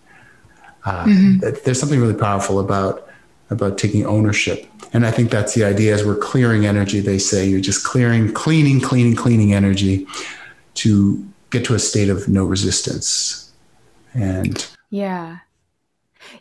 [0.85, 1.39] Uh, mm-hmm.
[1.64, 3.09] There's something really powerful about
[3.51, 4.66] about taking ownership.
[4.92, 8.32] And I think that's the idea as we're clearing energy, they say you're just clearing,
[8.32, 10.07] cleaning, cleaning, cleaning energy
[10.74, 13.53] to get to a state of no resistance.
[14.12, 15.38] And yeah.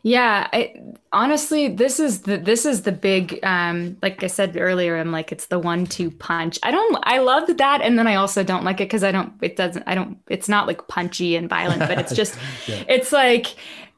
[0.01, 0.75] Yeah, I,
[1.11, 5.31] honestly, this is the this is the big um like I said earlier, I'm like
[5.31, 6.59] it's the one two punch.
[6.63, 9.33] I don't I love that and then I also don't like it cuz I don't
[9.41, 12.37] it doesn't I don't it's not like punchy and violent, but it's just
[12.67, 12.83] yeah.
[12.87, 13.55] it's like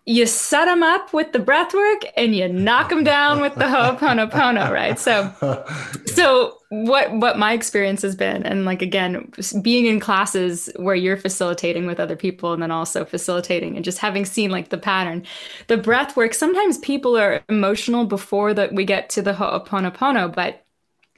[0.07, 3.67] you set them up with the breath work and you knock them down with the
[3.67, 4.99] ho'oponopono, right?
[4.99, 5.33] So,
[6.05, 9.31] so what what my experience has been, and like again,
[9.63, 13.97] being in classes where you're facilitating with other people, and then also facilitating, and just
[13.97, 15.25] having seen like the pattern,
[15.67, 16.35] the breath work.
[16.35, 20.63] Sometimes people are emotional before that we get to the ho'oponopono, but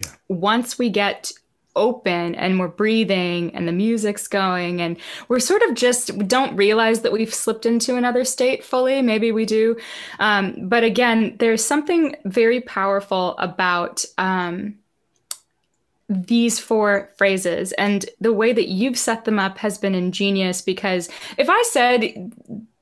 [0.01, 0.11] yeah.
[0.29, 1.33] once we get
[1.77, 4.97] open and we're breathing and the music's going and
[5.27, 9.01] we're sort of just don't realize that we've slipped into another state fully.
[9.01, 9.77] Maybe we do.
[10.19, 14.75] Um, but again there's something very powerful about um,
[16.09, 17.73] these four phrases.
[17.73, 22.33] And the way that you've set them up has been ingenious because if i said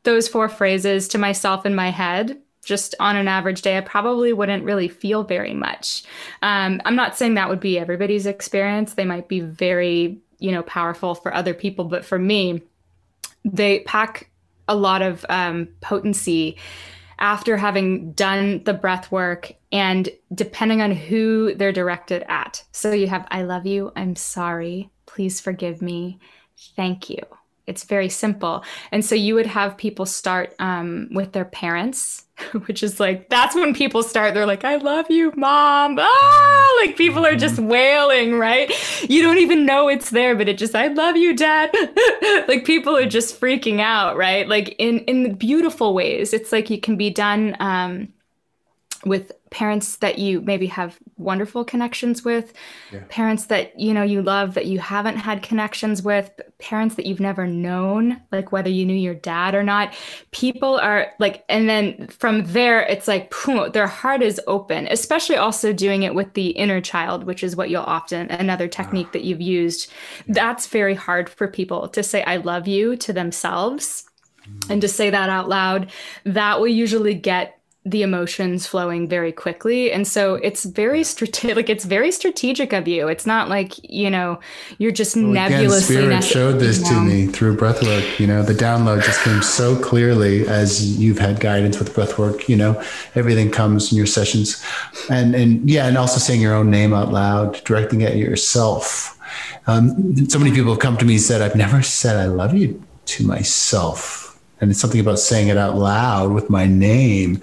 [0.03, 4.33] those four phrases to myself in my head just on an average day, I probably
[4.33, 6.03] wouldn't really feel very much.
[6.41, 8.95] Um, I'm not saying that would be everybody's experience.
[8.95, 12.61] They might be very, you know, powerful for other people, but for me,
[13.45, 14.29] they pack
[14.67, 16.57] a lot of um, potency
[17.19, 22.63] after having done the breath work and depending on who they're directed at.
[22.71, 26.19] So you have, I love you, I'm sorry, please forgive me,
[26.75, 27.19] thank you.
[27.67, 28.63] It's very simple.
[28.91, 32.24] And so you would have people start um, with their parents,
[32.65, 34.33] which is like, that's when people start.
[34.33, 35.97] They're like, I love you, mom.
[35.99, 37.69] Ah, like people are just mm-hmm.
[37.69, 38.71] wailing, right?
[39.09, 41.73] You don't even know it's there, but it just, I love you, dad.
[42.47, 44.47] like people are just freaking out, right?
[44.47, 46.33] Like in, in beautiful ways.
[46.33, 48.09] It's like it can be done um,
[49.05, 52.51] with parents that you maybe have wonderful connections with,
[52.91, 52.99] yeah.
[53.07, 57.21] parents that you know you love that you haven't had connections with, parents that you've
[57.21, 59.93] never known, like whether you knew your dad or not.
[60.31, 63.33] People are like, and then from there, it's like
[63.71, 64.89] their heart is open.
[64.89, 68.75] Especially also doing it with the inner child, which is what you'll often another ah.
[68.75, 69.89] technique that you've used.
[70.27, 74.03] That's very hard for people to say "I love you" to themselves
[74.45, 74.69] mm.
[74.69, 75.91] and to say that out loud
[76.25, 79.91] that will usually get the emotions flowing very quickly.
[79.91, 83.07] And so it's very strategic like it's very strategic of you.
[83.07, 84.39] It's not like you know
[84.79, 88.53] you're just well, nebulously again, spirit showed this to me through breathwork you know the
[88.53, 92.81] download just came so clearly as you've had guidance with breathwork you know?
[93.13, 94.63] Everything comes in your sessions.
[95.09, 99.11] And and yeah and also saying your own name out loud directing at yourself.
[99.67, 102.53] Um, so many people have come to me and said i've never said i love
[102.53, 104.39] you to myself.
[104.61, 107.41] And it's something about saying it out loud with my name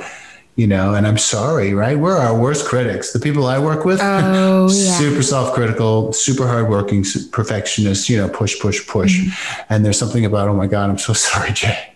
[0.57, 1.99] you know and i'm sorry right?
[1.99, 3.13] We're our worst critics.
[3.13, 4.99] The people i work with oh, yeah.
[4.99, 9.21] super self-critical super hardworking perfectionists you know push push push.
[9.21, 9.73] Mm-hmm.
[9.73, 11.95] and there's something about oh my god i'm so sorry jay.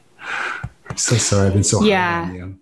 [0.88, 2.24] I'm so sorry i've been so yeah.
[2.24, 2.58] hard on you.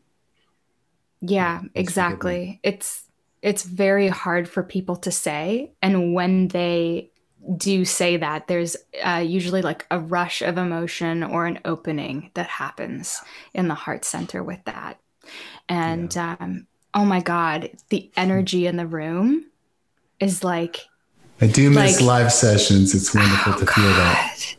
[1.20, 2.60] Yeah exactly.
[2.62, 3.04] it's
[3.42, 7.10] it's very hard for people to say and when they
[7.56, 12.46] do say that there's uh, usually like a rush of emotion or an opening that
[12.46, 13.20] happens
[13.52, 14.98] in the heart center with that
[15.68, 16.36] and yeah.
[16.40, 19.44] um, oh my god the energy in the room
[20.20, 20.86] is like
[21.40, 24.56] i do miss like, live sessions it's wonderful oh to feel that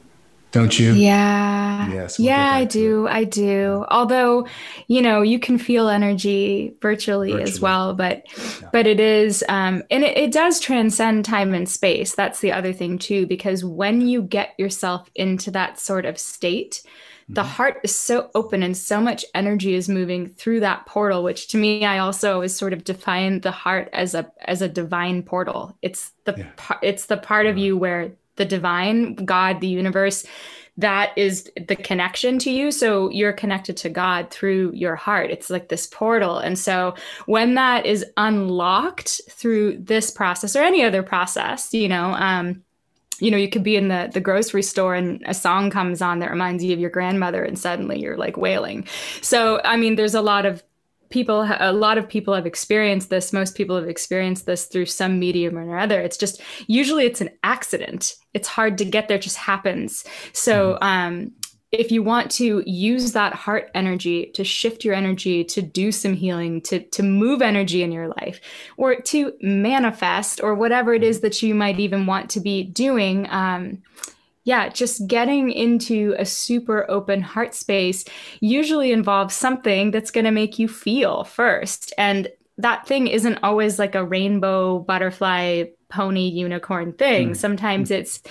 [0.56, 0.94] don't you?
[0.94, 1.92] Yeah.
[1.92, 2.18] Yes.
[2.18, 3.10] We'll yeah, I do.
[3.10, 3.86] I do.
[3.90, 4.48] Although,
[4.88, 7.44] you know, you can feel energy virtually, virtually.
[7.44, 8.24] as well, but
[8.62, 8.70] yeah.
[8.72, 12.16] but it is um and it, it does transcend time and space.
[12.16, 16.82] That's the other thing too, because when you get yourself into that sort of state,
[17.28, 17.50] the mm-hmm.
[17.50, 21.58] heart is so open and so much energy is moving through that portal which to
[21.58, 25.76] me i also always sort of define the heart as a as a divine portal
[25.82, 26.78] it's the yeah.
[26.82, 27.52] it's the part yeah.
[27.52, 30.26] of you where the divine, God, the universe,
[30.78, 32.70] that is the connection to you.
[32.70, 35.32] So you're connected to God through your heart.
[35.32, 36.38] It's like this portal.
[36.38, 36.96] And so
[37.28, 42.65] when that is unlocked through this process or any other process, you know, um,
[43.20, 46.20] you know, you could be in the the grocery store and a song comes on
[46.20, 48.88] that reminds you of your grandmother, and suddenly you're like wailing.
[49.22, 50.64] So, I mean, there's a lot of
[51.10, 53.32] people a lot of people have experienced this.
[53.32, 57.30] Most people have experienced this through some medium or other it's just usually it's an
[57.44, 58.16] accident.
[58.34, 59.18] It's hard to get there.
[59.18, 60.04] Just happens.
[60.34, 60.84] So mm-hmm.
[60.84, 61.32] um
[61.80, 66.14] if you want to use that heart energy to shift your energy to do some
[66.14, 68.40] healing to to move energy in your life
[68.78, 73.28] or to manifest or whatever it is that you might even want to be doing
[73.30, 73.82] um
[74.46, 78.06] yeah, just getting into a super open heart space
[78.40, 81.92] usually involves something that's going to make you feel first.
[81.98, 82.28] And
[82.60, 87.32] that thing isn't always like a rainbow butterfly pony unicorn thing.
[87.32, 87.38] Mm.
[87.38, 88.22] Sometimes it's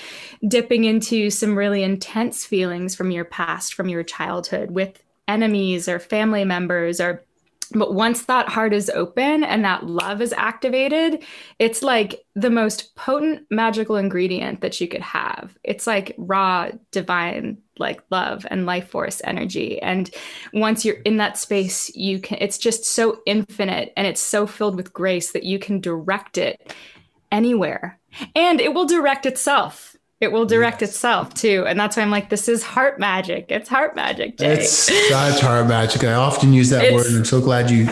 [0.47, 5.99] dipping into some really intense feelings from your past, from your childhood with enemies or
[5.99, 7.25] family members or
[7.73, 11.25] but once that heart is open and that love is activated,
[11.59, 15.57] it's like the most potent magical ingredient that you could have.
[15.65, 19.81] It's like raw, divine, like love and life force energy.
[19.83, 20.11] And
[20.53, 24.77] once you're in that space, you can, it's just so infinite and it's so filled
[24.77, 26.75] with grace that you can direct it
[27.35, 27.99] anywhere.
[28.37, 29.97] And it will direct itself.
[30.21, 30.91] It will direct yes.
[30.91, 31.65] itself too.
[31.67, 33.47] And that's why i'm like this is heart magic.
[33.49, 34.55] It's heart magic Jay.
[34.55, 36.05] it's such heart magic.
[36.05, 37.89] I often use that it's, word and i'm so glad you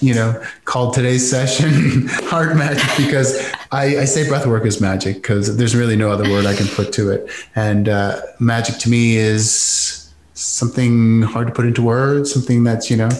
[0.00, 5.16] you know called today's session heart magic because I, I say breath work is magic
[5.16, 7.28] because there's really no other word i can put to it.
[7.56, 12.96] And uh, magic to me is something hard to put into words something that's you
[12.96, 13.10] know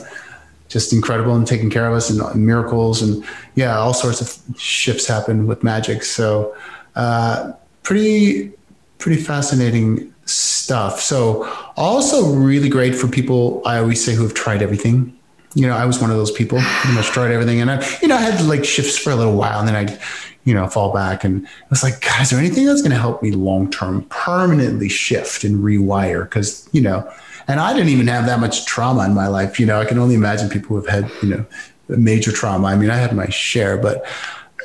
[0.69, 5.07] just incredible and taking care of us and miracles and yeah all sorts of shifts
[5.07, 6.55] happen with magic so
[6.95, 7.53] uh,
[7.83, 8.53] pretty
[8.99, 11.01] pretty fascinating stuff.
[11.01, 13.63] So also really great for people.
[13.65, 15.15] I always say who have tried everything.
[15.55, 16.59] You know, I was one of those people.
[16.61, 19.35] Pretty much tried everything, and I, you know, I had like shifts for a little
[19.35, 19.99] while, and then I,
[20.45, 22.99] you know, fall back, and I was like, God, is there anything that's going to
[22.99, 26.25] help me long term, permanently shift and rewire?
[26.25, 27.11] Because you know,
[27.49, 29.59] and I didn't even have that much trauma in my life.
[29.59, 31.47] You know, I can only imagine people who have had you know
[31.89, 32.69] major trauma.
[32.69, 34.07] I mean, I had my share, but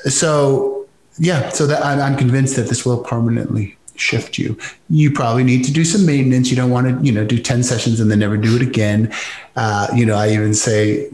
[0.10, 0.86] so
[1.18, 4.58] yeah, so that I'm, I'm convinced that this will permanently shift you.
[4.90, 6.50] You probably need to do some maintenance.
[6.50, 9.14] You don't want to, you know, do 10 sessions and then never do it again.
[9.56, 11.10] Uh, you know, I even say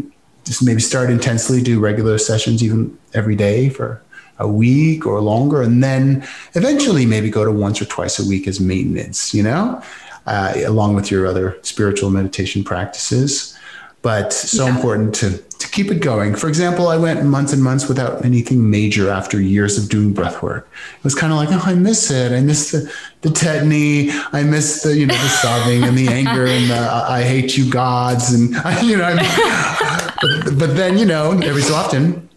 [0.45, 4.01] just maybe start intensely, do regular sessions even every day for
[4.39, 8.47] a week or longer, and then eventually maybe go to once or twice a week
[8.47, 9.83] as maintenance, you know,
[10.29, 13.57] uh, along with your other spiritual meditation practices.
[14.01, 14.75] But so yeah.
[14.75, 16.35] important to to keep it going.
[16.35, 20.41] For example, I went months and months without anything major after years of doing breath
[20.41, 20.69] work.
[20.97, 22.31] It was kind of like, oh, I miss it.
[22.31, 22.89] I miss the,
[23.21, 24.09] the tetany.
[24.31, 27.69] I miss the, you know, the sobbing and the anger and the I hate you
[27.69, 28.31] gods.
[28.31, 28.51] And,
[28.83, 29.13] you know,
[30.21, 32.29] but, but then, you know, every so often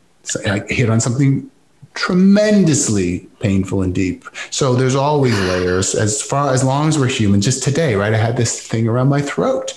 [0.44, 1.48] I hit on something
[1.94, 4.24] tremendously painful and deep.
[4.50, 7.40] So there's always layers as far as long as we're human.
[7.40, 8.14] Just today, right?
[8.14, 9.72] I had this thing around my throat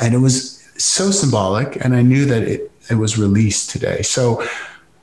[0.00, 1.82] and it was so symbolic.
[1.84, 4.02] And I knew that it, it was released today.
[4.02, 4.46] So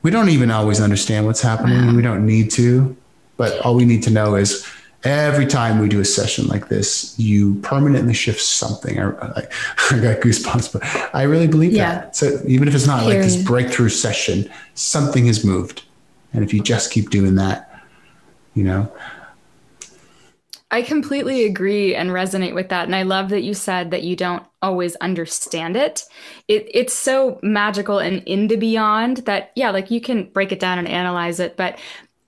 [0.01, 1.95] we don't even always understand what's happening.
[1.95, 2.95] We don't need to,
[3.38, 4.65] but all we need to know is
[5.03, 8.99] every time we do a session like this, you permanently shift something.
[8.99, 9.47] I, I,
[9.91, 11.95] I got goosebumps, but I really believe yeah.
[11.95, 12.15] that.
[12.15, 13.22] So even if it's not Period.
[13.22, 15.84] like this breakthrough session, something has moved.
[16.38, 17.84] And if you just keep doing that,
[18.54, 18.92] you know,
[20.70, 22.86] I completely agree and resonate with that.
[22.86, 26.04] And I love that you said that you don't always understand it.
[26.48, 26.70] it.
[26.72, 30.78] It's so magical and in the beyond that, yeah, like you can break it down
[30.78, 31.80] and analyze it, but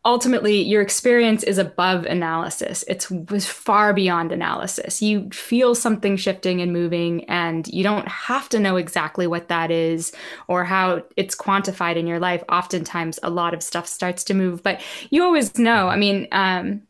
[0.09, 2.83] ultimately your experience is above analysis.
[2.87, 5.03] It's was far beyond analysis.
[5.03, 9.69] You feel something shifting and moving, and you don't have to know exactly what that
[9.69, 10.11] is
[10.47, 12.43] or how it's quantified in your life.
[12.49, 14.81] Oftentimes, a lot of stuff starts to move, but
[15.11, 15.89] you always know.
[15.89, 16.81] I mean, um,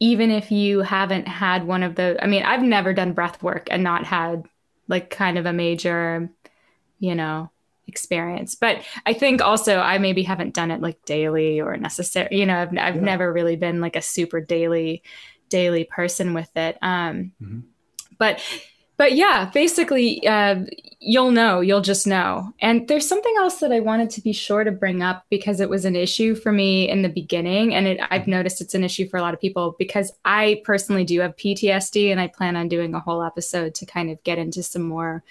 [0.00, 3.66] even if you haven't had one of the i mean i've never done breath work
[3.70, 4.44] and not had
[4.88, 6.28] like kind of a major
[6.98, 7.50] you know
[7.86, 12.46] experience but i think also i maybe haven't done it like daily or necessary you
[12.46, 13.02] know i've, I've yeah.
[13.02, 15.02] never really been like a super daily
[15.48, 17.60] daily person with it um mm-hmm.
[18.18, 18.40] but
[18.96, 20.60] but yeah, basically, uh,
[21.00, 22.54] you'll know, you'll just know.
[22.60, 25.68] And there's something else that I wanted to be sure to bring up because it
[25.68, 27.74] was an issue for me in the beginning.
[27.74, 31.04] And it, I've noticed it's an issue for a lot of people because I personally
[31.04, 34.38] do have PTSD and I plan on doing a whole episode to kind of get
[34.38, 35.22] into some more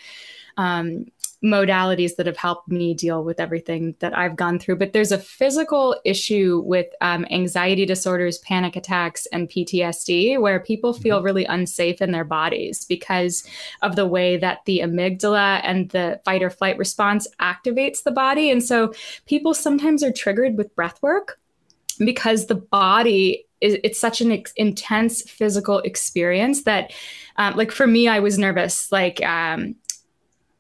[0.58, 1.08] um,
[1.46, 4.78] modalities that have helped me deal with everything that I've gone through.
[4.78, 10.94] But there's a physical issue with um, anxiety disorders, panic attacks, and PTSD where people
[10.94, 11.04] mm-hmm.
[11.04, 13.48] feel really unsafe in their bodies because
[13.82, 18.50] of the way that the amygdala and the fight or flight response activates the body.
[18.50, 18.94] And so
[19.26, 21.40] people sometimes are triggered with breath work
[22.00, 26.92] because the body is it's such an ex- intense physical experience that
[27.38, 29.76] um, like for me i was nervous like um,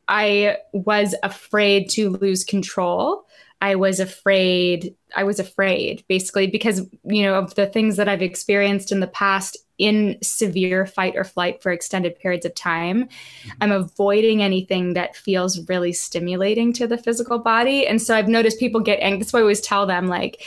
[0.07, 3.25] I was afraid to lose control.
[3.61, 8.21] I was afraid, I was afraid basically because, you know, of the things that I've
[8.21, 13.05] experienced in the past in severe fight or flight for extended periods of time.
[13.05, 13.49] Mm-hmm.
[13.61, 17.87] I'm avoiding anything that feels really stimulating to the physical body.
[17.87, 19.19] And so I've noticed people get angry.
[19.19, 20.43] That's why I always tell them, like,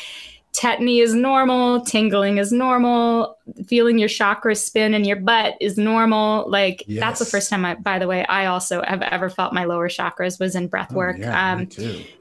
[0.53, 3.37] tetany is normal, tingling is normal,
[3.67, 6.49] feeling your chakras spin in your butt is normal.
[6.49, 7.01] Like yes.
[7.01, 9.89] that's the first time I by the way, I also have ever felt my lower
[9.89, 11.17] chakras was in breath oh, work.
[11.19, 11.69] Oh, yeah, um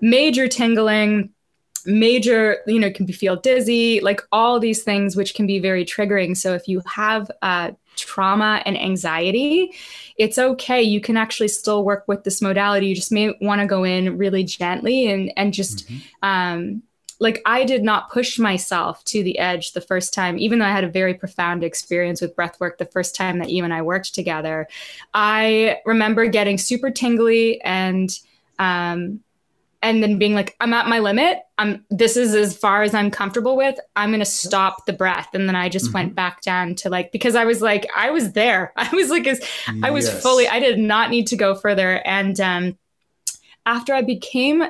[0.01, 1.31] major tingling,
[1.85, 5.85] major, you know, can be feel dizzy, like all these things which can be very
[5.85, 6.35] triggering.
[6.35, 9.71] So if you have uh trauma and anxiety,
[10.17, 10.81] it's okay.
[10.81, 12.87] You can actually still work with this modality.
[12.87, 16.27] You just may want to go in really gently and and just mm-hmm.
[16.27, 16.83] um
[17.19, 20.71] like I did not push myself to the edge the first time, even though I
[20.71, 23.81] had a very profound experience with breath work the first time that you and I
[23.81, 24.67] worked together.
[25.13, 28.17] I remember getting super tingly and
[28.59, 29.21] um
[29.83, 31.43] and then being like, I'm at my limit.
[31.57, 33.79] I'm this is as far as I'm comfortable with.
[33.95, 35.29] I'm gonna stop the breath.
[35.33, 35.93] And then I just mm-hmm.
[35.93, 38.73] went back down to like because I was like, I was there.
[38.77, 39.41] I was like as
[39.83, 40.21] I was yes.
[40.21, 42.01] fully, I did not need to go further.
[42.05, 42.77] And um
[43.65, 44.63] after I became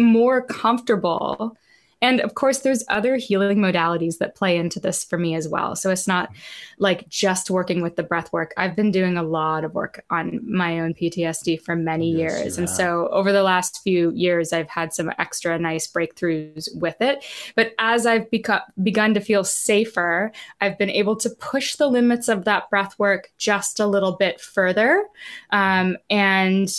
[0.00, 1.56] more comfortable.
[2.02, 5.76] And of course, there's other healing modalities that play into this for me as well.
[5.76, 6.30] So it's not
[6.78, 8.54] like just working with the breath work.
[8.56, 12.58] I've been doing a lot of work on my own PTSD for many yes, years.
[12.58, 17.22] And so over the last few years, I've had some extra nice breakthroughs with it.
[17.54, 20.32] But as I've beca- begun to feel safer,
[20.62, 24.40] I've been able to push the limits of that breath work just a little bit
[24.40, 25.04] further.
[25.50, 26.70] Um, and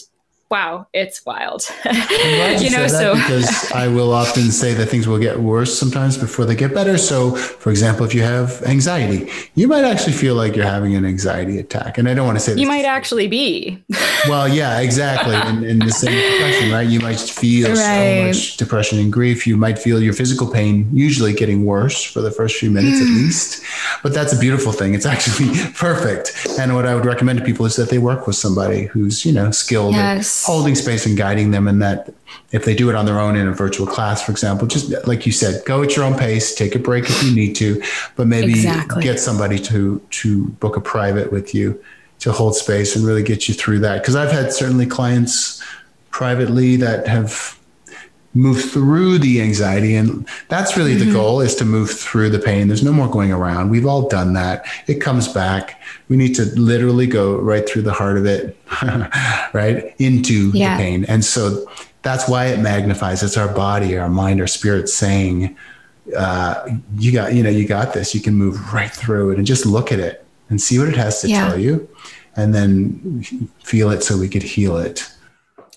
[0.51, 1.63] wow, it's wild.
[1.85, 6.45] you know, so because I will often say that things will get worse sometimes before
[6.45, 6.97] they get better.
[6.97, 11.05] So, for example, if you have anxiety, you might actually feel like you're having an
[11.05, 13.81] anxiety attack, and I don't want to say you might actually be.
[14.27, 15.35] well, yeah, exactly.
[15.35, 16.87] In, in the same depression, right?
[16.87, 17.77] You might feel right.
[17.77, 19.47] so much depression and grief.
[19.47, 23.07] You might feel your physical pain usually getting worse for the first few minutes at
[23.07, 23.15] hmm.
[23.15, 23.63] least.
[24.03, 24.95] But that's a beautiful thing.
[24.95, 26.33] It's actually perfect.
[26.59, 29.31] And what I would recommend to people is that they work with somebody who's you
[29.31, 29.95] know skilled.
[29.95, 32.13] Yes holding space and guiding them and that
[32.51, 35.25] if they do it on their own in a virtual class for example just like
[35.25, 37.81] you said go at your own pace take a break if you need to
[38.15, 39.03] but maybe exactly.
[39.03, 41.81] get somebody to to book a private with you
[42.19, 45.63] to hold space and really get you through that because i've had certainly clients
[46.09, 47.57] privately that have
[48.33, 51.07] moved through the anxiety and that's really mm-hmm.
[51.09, 52.67] the goal is to move through the pain.
[52.67, 53.69] There's no more going around.
[53.69, 54.65] We've all done that.
[54.87, 55.81] It comes back.
[56.07, 58.57] We need to literally go right through the heart of it
[59.53, 60.77] right into yeah.
[60.77, 61.05] the pain.
[61.05, 61.69] And so
[62.03, 63.21] that's why it magnifies.
[63.21, 65.57] It's our body our mind our spirit saying
[66.17, 66.67] uh,
[66.97, 68.15] you got you know you got this.
[68.15, 70.95] You can move right through it and just look at it and see what it
[70.95, 71.47] has to yeah.
[71.47, 71.87] tell you
[72.35, 73.23] and then
[73.59, 75.11] feel it so we could heal it.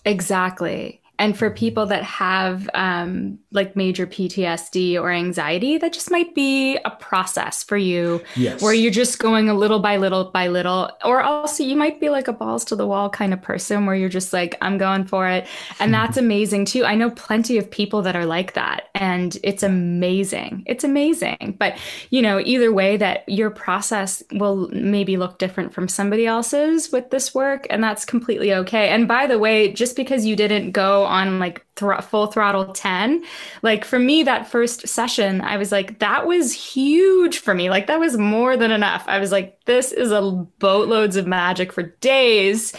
[0.05, 6.35] Exactly and for people that have um, like major PTSD or anxiety, that just might
[6.35, 8.61] be a process for you yes.
[8.61, 10.91] where you're just going a little by little by little.
[11.05, 13.95] Or also, you might be like a balls to the wall kind of person where
[13.95, 15.47] you're just like, I'm going for it.
[15.79, 16.85] And that's amazing too.
[16.85, 18.89] I know plenty of people that are like that.
[18.97, 20.65] And it's amazing.
[20.67, 21.57] It's amazing.
[21.61, 21.79] But,
[22.11, 27.11] you know, either way, that your process will maybe look different from somebody else's with
[27.11, 27.69] this work.
[27.71, 28.89] And that's completely okay.
[28.89, 33.25] And by the way, just because you didn't go on like thr- full throttle 10
[33.63, 37.71] like for me that first session i was like that was huge for me.
[37.71, 39.05] Like that was more than enough.
[39.07, 40.21] I was like this is a
[40.59, 42.75] boatloads of magic for days.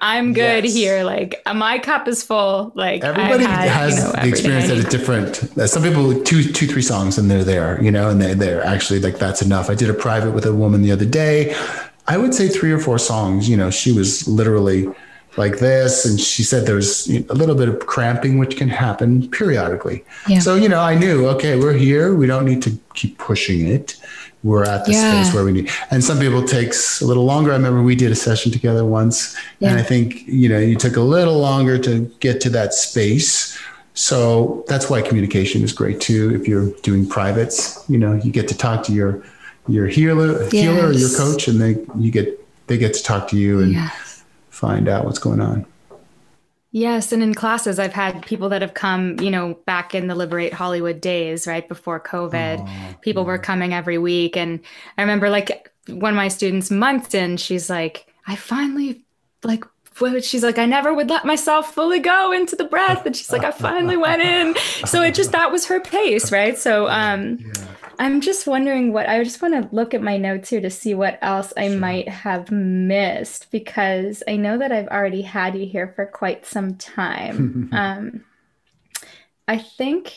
[0.00, 0.74] I'm good yes.
[0.74, 1.04] here.
[1.04, 2.72] Like my cup is full.
[2.74, 6.42] Like everybody had, has you know, the experience that is different uh, some people two
[6.42, 9.70] two three songs and they're there you know and they, they're actually like that's enough.
[9.70, 11.54] I did a private with a woman the other day.
[12.06, 14.88] I would say three or four songs you know she was literally
[15.36, 16.04] like this.
[16.04, 20.04] And she said there's a little bit of cramping, which can happen periodically.
[20.28, 20.40] Yeah.
[20.40, 22.14] So, you know, I knew, okay, we're here.
[22.14, 23.96] We don't need to keep pushing it.
[24.42, 25.22] We're at the yeah.
[25.22, 25.70] space where we need.
[25.90, 27.50] And some people takes a little longer.
[27.52, 29.68] I remember we did a session together once, yeah.
[29.68, 33.58] and I think you know you took a little longer to get to that space.
[33.92, 36.34] So that's why communication is great too.
[36.34, 39.22] If you're doing privates, you know, you get to talk to your
[39.68, 40.52] your healer, yes.
[40.52, 43.72] healer, or your coach, and they you get they get to talk to you and
[43.72, 44.09] yes
[44.60, 45.64] find out what's going on.
[46.72, 50.14] Yes, and in classes, I've had people that have come, you know, back in the
[50.14, 52.60] Liberate Hollywood days, right before COVID.
[52.60, 53.28] Oh, people yeah.
[53.28, 54.60] were coming every week, and
[54.96, 59.02] I remember like one of my students, months in, she's like, "I finally
[59.42, 59.64] like."
[60.22, 63.44] She's like, I never would let myself fully go into the breath, and she's like,
[63.44, 64.54] I finally went in.
[64.86, 66.56] So it just that was her pace, right?
[66.56, 67.66] So, um, yeah
[68.00, 70.94] I'm just wondering what I just want to look at my notes here to see
[70.94, 71.76] what else I sure.
[71.76, 76.76] might have missed because I know that I've already had you here for quite some
[76.76, 77.68] time.
[77.72, 78.24] um,
[79.46, 80.14] I think.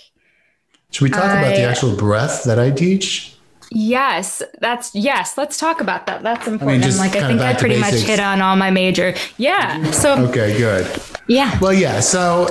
[0.91, 3.35] Should we talk I, about the actual breath that I teach?
[3.69, 5.37] Yes, that's yes.
[5.37, 6.23] Let's talk about that.
[6.23, 6.85] That's important.
[6.85, 9.13] I mean, like I think I pretty much hit on all my major.
[9.37, 9.91] Yeah.
[9.91, 11.01] So okay, good.
[11.27, 11.57] Yeah.
[11.59, 11.99] Well, yeah.
[11.99, 12.45] So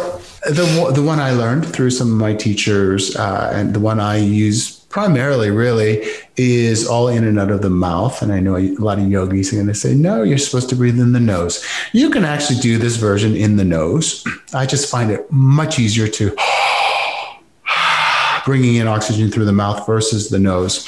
[0.44, 4.16] the the one I learned through some of my teachers, uh, and the one I
[4.16, 8.22] use primarily really is all in and out of the mouth.
[8.22, 10.76] And I know a lot of yogis are going to say, no, you're supposed to
[10.76, 11.66] breathe in the nose.
[11.92, 14.24] You can actually do this version in the nose.
[14.54, 16.36] I just find it much easier to
[18.44, 20.86] bringing in oxygen through the mouth versus the nose.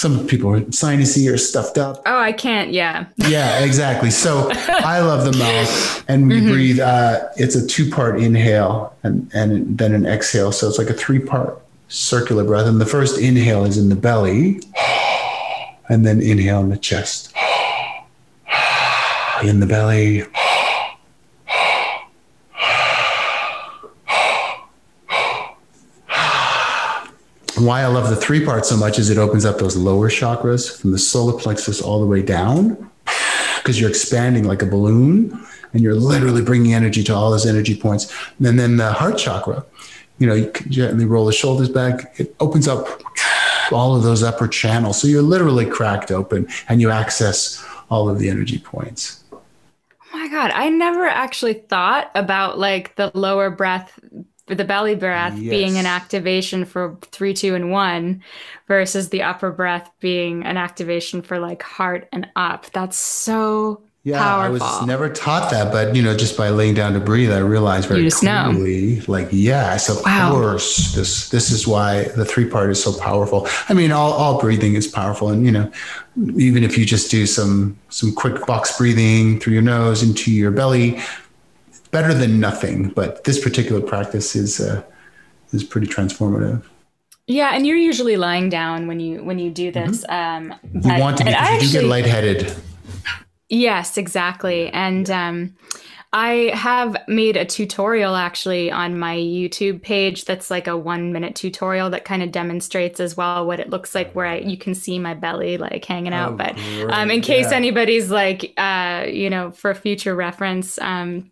[0.00, 2.00] Some people are sinusy or stuffed up.
[2.06, 2.72] Oh, I can't.
[2.72, 3.04] Yeah.
[3.28, 4.10] Yeah, exactly.
[4.10, 6.50] So I love the mouth, and we mm-hmm.
[6.50, 6.80] breathe.
[6.80, 10.50] Uh, it's a two-part inhale and and then an exhale.
[10.50, 12.66] So it's like a three-part circular breath.
[12.66, 14.60] And the first inhale is in the belly,
[15.88, 17.34] and then inhale in the chest.
[19.42, 20.24] In the belly.
[27.58, 30.80] Why I love the three part so much is it opens up those lower chakras
[30.80, 32.90] from the solar plexus all the way down
[33.58, 37.76] because you're expanding like a balloon and you're literally bringing energy to all those energy
[37.76, 38.10] points.
[38.42, 39.64] And then the heart chakra
[40.20, 42.14] you know, you gently roll the shoulders back.
[42.20, 42.86] It opens up
[43.72, 45.00] all of those upper channels.
[45.00, 49.24] So you're literally cracked open and you access all of the energy points.
[49.32, 49.40] Oh
[50.12, 50.50] my God.
[50.50, 53.98] I never actually thought about like the lower breath,
[54.46, 55.50] the belly breath yes.
[55.50, 58.22] being an activation for three, two, and one
[58.68, 62.66] versus the upper breath being an activation for like heart and up.
[62.72, 64.66] That's so yeah, Powerful.
[64.66, 67.38] I was never taught that, but you know, just by laying down to breathe, I
[67.38, 69.02] realized very clearly, know.
[69.08, 70.30] like, yes, of wow.
[70.32, 73.46] course, this this is why the three part is so powerful.
[73.68, 75.70] I mean, all, all breathing is powerful, and you know,
[76.38, 80.50] even if you just do some some quick box breathing through your nose into your
[80.50, 80.98] belly,
[81.90, 82.88] better than nothing.
[82.88, 84.82] But this particular practice is uh,
[85.52, 86.62] is pretty transformative.
[87.26, 90.06] Yeah, and you're usually lying down when you when you do this.
[90.06, 90.50] Mm-hmm.
[90.50, 92.56] Um, you want to, because you actually, do get lightheaded.
[93.50, 94.68] Yes, exactly.
[94.68, 95.54] And um,
[96.12, 101.34] I have made a tutorial actually on my YouTube page that's like a one minute
[101.34, 104.74] tutorial that kind of demonstrates as well what it looks like where I, you can
[104.74, 106.32] see my belly like hanging out.
[106.32, 106.58] Oh, but
[106.92, 107.56] um, in case yeah.
[107.56, 111.30] anybody's like, uh, you know, for future reference, um,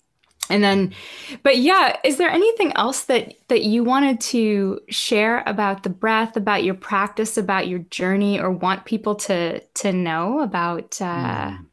[0.50, 0.94] and then
[1.42, 6.36] but yeah is there anything else that that you wanted to share about the breath
[6.38, 11.67] about your practice about your journey or want people to to know about uh mm.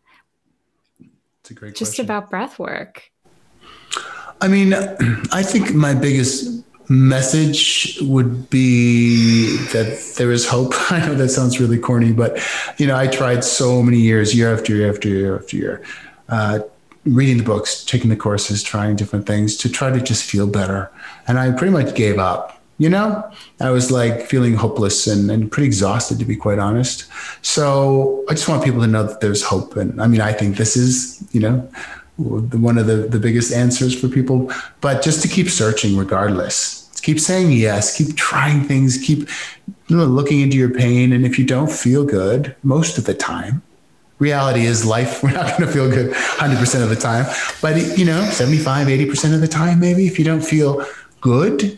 [1.46, 2.06] It's a great just question.
[2.06, 3.12] about breath work
[4.42, 4.74] i mean
[5.32, 11.60] i think my biggest message would be that there is hope i know that sounds
[11.60, 12.40] really corny but
[12.80, 15.84] you know i tried so many years year after year after year after year
[16.30, 16.60] uh,
[17.06, 20.92] reading the books, taking the courses, trying different things to try to just feel better.
[21.28, 22.55] And I pretty much gave up.
[22.78, 27.06] You know, I was like feeling hopeless and, and pretty exhausted, to be quite honest.
[27.42, 29.78] So I just want people to know that there's hope.
[29.78, 31.70] And I mean, I think this is, you know,
[32.18, 34.52] one of the, the biggest answers for people,
[34.82, 36.82] but just to keep searching regardless.
[37.02, 39.30] Keep saying yes, keep trying things, keep
[39.88, 41.14] you know, looking into your pain.
[41.14, 43.62] And if you don't feel good most of the time,
[44.18, 47.26] reality is life we're not going to feel good 100% of the time
[47.62, 50.86] but you know 75 80% of the time maybe if you don't feel
[51.20, 51.78] good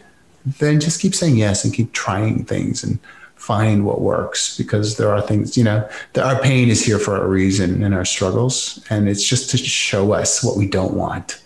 [0.60, 3.00] then just keep saying yes and keep trying things and
[3.36, 7.16] find what works because there are things you know that our pain is here for
[7.16, 11.42] a reason and our struggles and it's just to show us what we don't want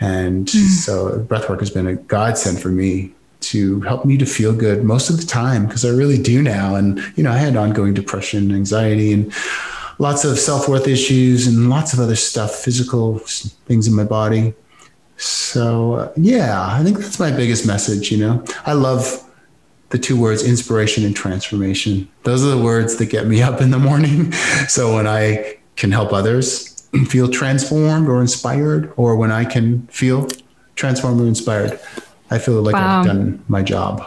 [0.00, 0.66] and mm.
[0.68, 5.10] so breathwork has been a godsend for me to help me to feel good most
[5.10, 8.52] of the time because I really do now and you know I had ongoing depression
[8.52, 9.32] anxiety and
[9.98, 14.52] lots of self worth issues and lots of other stuff, physical things in my body.
[15.22, 18.10] So, uh, yeah, I think that's my biggest message.
[18.10, 19.22] You know, I love
[19.90, 22.08] the two words inspiration and transformation.
[22.24, 24.32] Those are the words that get me up in the morning.
[24.66, 30.28] so, when I can help others feel transformed or inspired, or when I can feel
[30.74, 31.78] transformed or inspired,
[32.30, 33.00] I feel like wow.
[33.00, 34.04] I've done my job.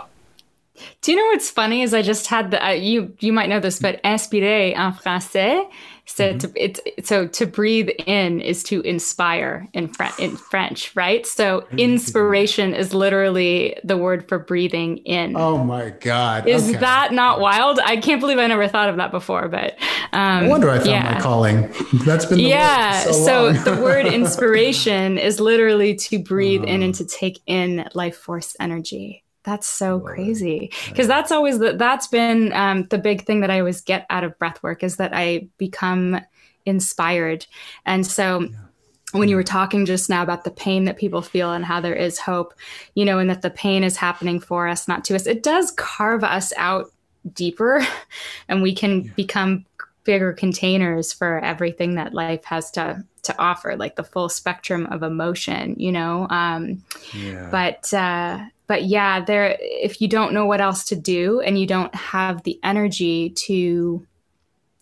[1.02, 1.82] Do you know what's funny?
[1.82, 5.66] Is I just had the uh, you you might know this, but inspirer en français,
[6.08, 6.38] so mm-hmm.
[6.38, 11.26] to it's so to breathe in is to inspire in French in French, right?
[11.26, 15.36] So inspiration is literally the word for breathing in.
[15.36, 16.48] Oh my god!
[16.48, 16.78] Is okay.
[16.80, 17.80] that not wild?
[17.80, 19.48] I can't believe I never thought of that before.
[19.48, 19.78] But
[20.14, 21.14] um, I wonder I found yeah.
[21.16, 21.74] my calling.
[22.06, 23.00] That's been yeah.
[23.00, 28.16] so, so the word inspiration is literally to breathe in and to take in life
[28.16, 29.25] force energy.
[29.46, 33.60] That's so crazy because that's always the, that's been um, the big thing that I
[33.60, 36.20] always get out of breath work is that I become
[36.66, 37.46] inspired.
[37.86, 38.48] And so yeah.
[39.12, 41.94] when you were talking just now about the pain that people feel and how there
[41.96, 42.56] is hope,
[42.96, 45.70] you know, and that the pain is happening for us, not to us, it does
[45.72, 46.92] carve us out
[47.34, 47.86] deeper
[48.48, 49.12] and we can yeah.
[49.16, 49.66] become
[50.06, 55.02] bigger containers for everything that life has to to offer like the full spectrum of
[55.02, 57.50] emotion you know um yeah.
[57.50, 61.68] but uh but yeah, there if you don't know what else to do and you
[61.68, 64.06] don't have the energy to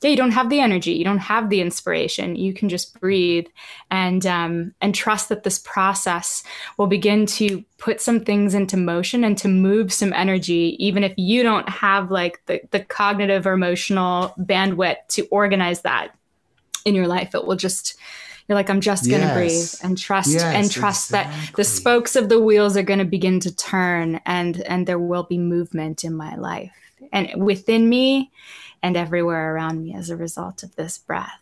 [0.03, 2.35] yeah, you don't have the energy, you don't have the inspiration.
[2.35, 3.47] You can just breathe
[3.89, 6.43] and um, and trust that this process
[6.77, 11.13] will begin to put some things into motion and to move some energy, even if
[11.17, 16.09] you don't have like the the cognitive or emotional bandwidth to organize that
[16.83, 17.33] in your life.
[17.33, 17.95] It will just
[18.47, 19.35] you're like, I'm just going to yes.
[19.79, 21.45] breathe and trust yes, and trust exactly.
[21.47, 24.99] that the spokes of the wheels are going to begin to turn and and there
[24.99, 26.73] will be movement in my life
[27.11, 28.31] and within me
[28.81, 31.39] and everywhere around me as a result of this breath.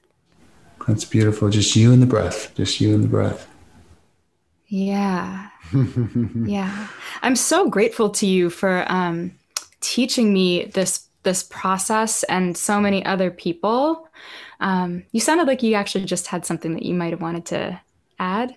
[0.87, 1.49] That's beautiful.
[1.49, 2.53] Just you and the breath.
[2.55, 3.47] Just you and the breath.
[4.67, 5.49] Yeah.
[6.45, 6.87] yeah.
[7.21, 9.33] I'm so grateful to you for um,
[9.79, 14.07] teaching me this this process and so many other people
[14.61, 17.81] um, you sounded like you actually just had something that you might have wanted to
[18.19, 18.55] add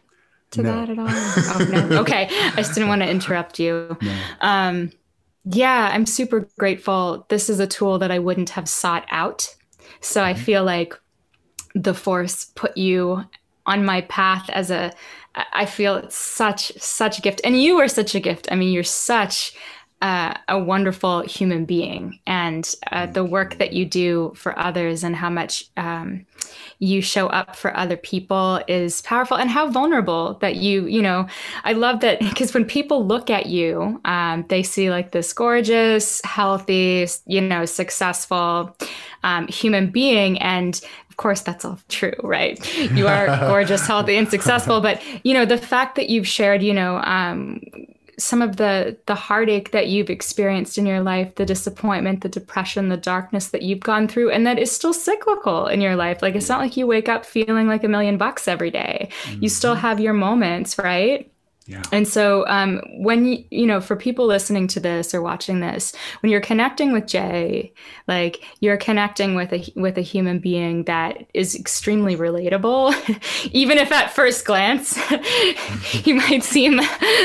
[0.53, 0.71] to no.
[0.71, 1.09] that at all.
[1.09, 1.97] oh, no.
[2.01, 2.29] Okay.
[2.31, 3.97] I just didn't want to interrupt you.
[4.01, 4.17] No.
[4.41, 4.93] Um,
[5.47, 7.27] yeah, I'm super grateful.
[7.29, 9.55] This is a tool that I wouldn't have sought out.
[10.01, 10.29] So mm-hmm.
[10.29, 10.95] I feel like
[11.75, 13.25] the force put you
[13.67, 14.93] on my path as a
[15.53, 17.41] I feel it's such such a gift.
[17.43, 18.47] And you are such a gift.
[18.53, 19.57] I mean, you're such
[20.03, 25.16] uh, a wonderful human being and uh, the work that you do for others and
[25.16, 26.26] how much um,
[26.78, 31.26] you show up for other people is powerful and how vulnerable that you you know
[31.64, 36.20] i love that because when people look at you um, they see like this gorgeous
[36.22, 38.76] healthy you know successful
[39.22, 42.59] um, human being and of course that's all true right?
[42.90, 46.74] You are gorgeous healthy and successful but you know the fact that you've shared you
[46.74, 47.61] know um,
[48.19, 52.89] some of the the heartache that you've experienced in your life the disappointment the depression
[52.89, 56.35] the darkness that you've gone through and that is still cyclical in your life like
[56.35, 59.09] it's not like you wake up feeling like a million bucks every day.
[59.25, 59.43] Mm-hmm.
[59.43, 61.31] you still have your moments right
[61.67, 61.83] Yeah.
[61.93, 65.95] And so, um, when you, you know, for people listening to this or watching this,
[66.21, 67.73] when you're connecting with Jay,
[68.07, 72.93] like you're connecting with a with a human being that is extremely relatable,
[73.53, 74.99] even if at first glance
[76.05, 76.81] you might seem,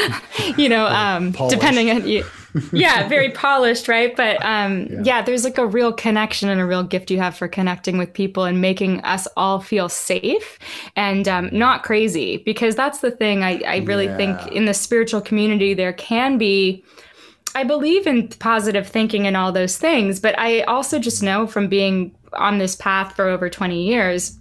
[0.58, 2.24] you know, um, depending on you
[2.74, 4.16] yeah, very polished, right?
[4.16, 5.01] But um, yeah.
[5.03, 5.22] yeah.
[5.22, 8.43] there's like a real connection and a real gift you have for connecting with people
[8.43, 10.60] and making us all feel safe
[10.95, 12.38] and um, not crazy.
[12.38, 14.18] Because that's the thing I, I really yeah.
[14.18, 16.84] think in the spiritual community, there can be.
[17.55, 21.68] I believe in positive thinking and all those things, but I also just know from
[21.68, 24.38] being on this path for over 20 years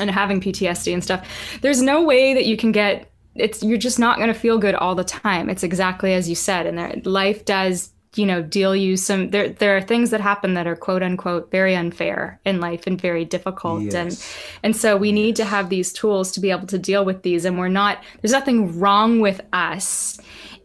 [0.00, 1.28] and having PTSD and stuff,
[1.60, 4.74] there's no way that you can get it's you're just not going to feel good
[4.74, 5.48] all the time.
[5.48, 9.50] It's exactly as you said, and there, life does you know deal you some there
[9.50, 13.24] there are things that happen that are quote unquote very unfair in life and very
[13.24, 13.94] difficult yes.
[13.94, 14.26] and
[14.64, 17.44] and so we need to have these tools to be able to deal with these
[17.44, 20.20] and we're not there's nothing wrong with us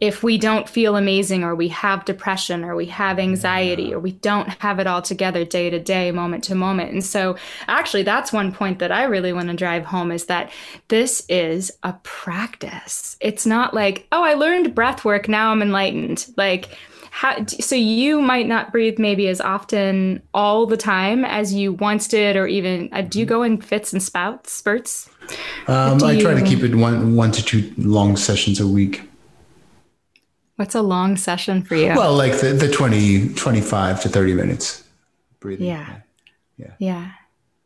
[0.06, 4.12] if we don't feel amazing or we have depression or we have anxiety or we
[4.12, 6.92] don't have it all together day to day, moment to moment.
[6.92, 7.36] And so,
[7.68, 10.52] actually, that's one point that I really want to drive home is that
[10.90, 13.18] this is a practice.
[13.20, 16.28] It's not like, oh, I learned breath work, now I'm enlightened.
[16.38, 16.70] Like,
[17.10, 22.10] how, so you might not breathe maybe as often all the time as you once
[22.10, 25.10] did, or even uh, do you go in fits and spouts, spurts?
[25.68, 29.02] Um, I try to keep it one one to two long sessions a week.
[30.56, 31.88] What's a long session for you?
[31.88, 34.84] Well, like the, the 20, 25 to 30 minutes
[35.40, 35.68] breathing.
[35.68, 36.00] Yeah.
[36.58, 36.72] Yeah.
[36.80, 37.12] Yeah.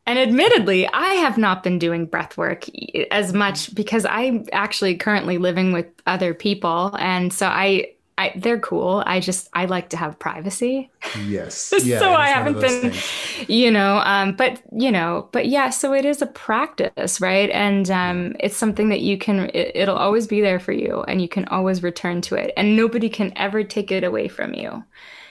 [0.07, 2.65] And admittedly, I have not been doing breath work
[3.11, 6.95] as much because I'm actually currently living with other people.
[6.97, 9.01] And so I I, they're cool.
[9.05, 10.91] I just I like to have privacy.
[11.26, 11.74] Yes.
[11.89, 13.49] Yeah, so I haven't been, things.
[13.49, 14.01] you know.
[14.03, 15.70] Um, but you know, but yeah.
[15.70, 17.49] So it is a practice, right?
[17.51, 19.49] And um, it's something that you can.
[19.53, 22.76] It, it'll always be there for you, and you can always return to it, and
[22.76, 24.84] nobody can ever take it away from you.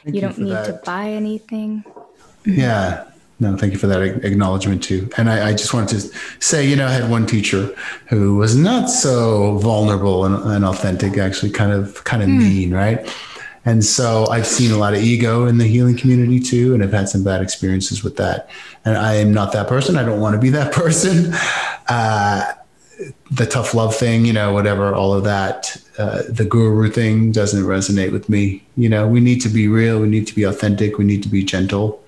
[0.04, 0.66] Thank you don't need that.
[0.66, 1.84] to buy anything.
[2.46, 3.04] Yeah,
[3.40, 5.08] no, thank you for that acknowledgement too.
[5.16, 7.74] And I, I, just wanted to say, you know, I had one teacher
[8.08, 12.38] who was not so vulnerable and, and authentic, actually kind of kind of mm.
[12.38, 13.08] mean, right?
[13.64, 16.92] And so I've seen a lot of ego in the healing community too, and I've
[16.92, 18.48] had some bad experiences with that.
[18.84, 19.96] And I am not that person.
[19.96, 21.32] I don't want to be that person.
[21.88, 22.52] Uh,
[23.30, 27.62] the tough love thing, you know, whatever, all of that, uh, the guru thing doesn't
[27.62, 28.64] resonate with me.
[28.76, 30.00] You know, we need to be real.
[30.00, 30.98] We need to be authentic.
[30.98, 32.02] We need to be gentle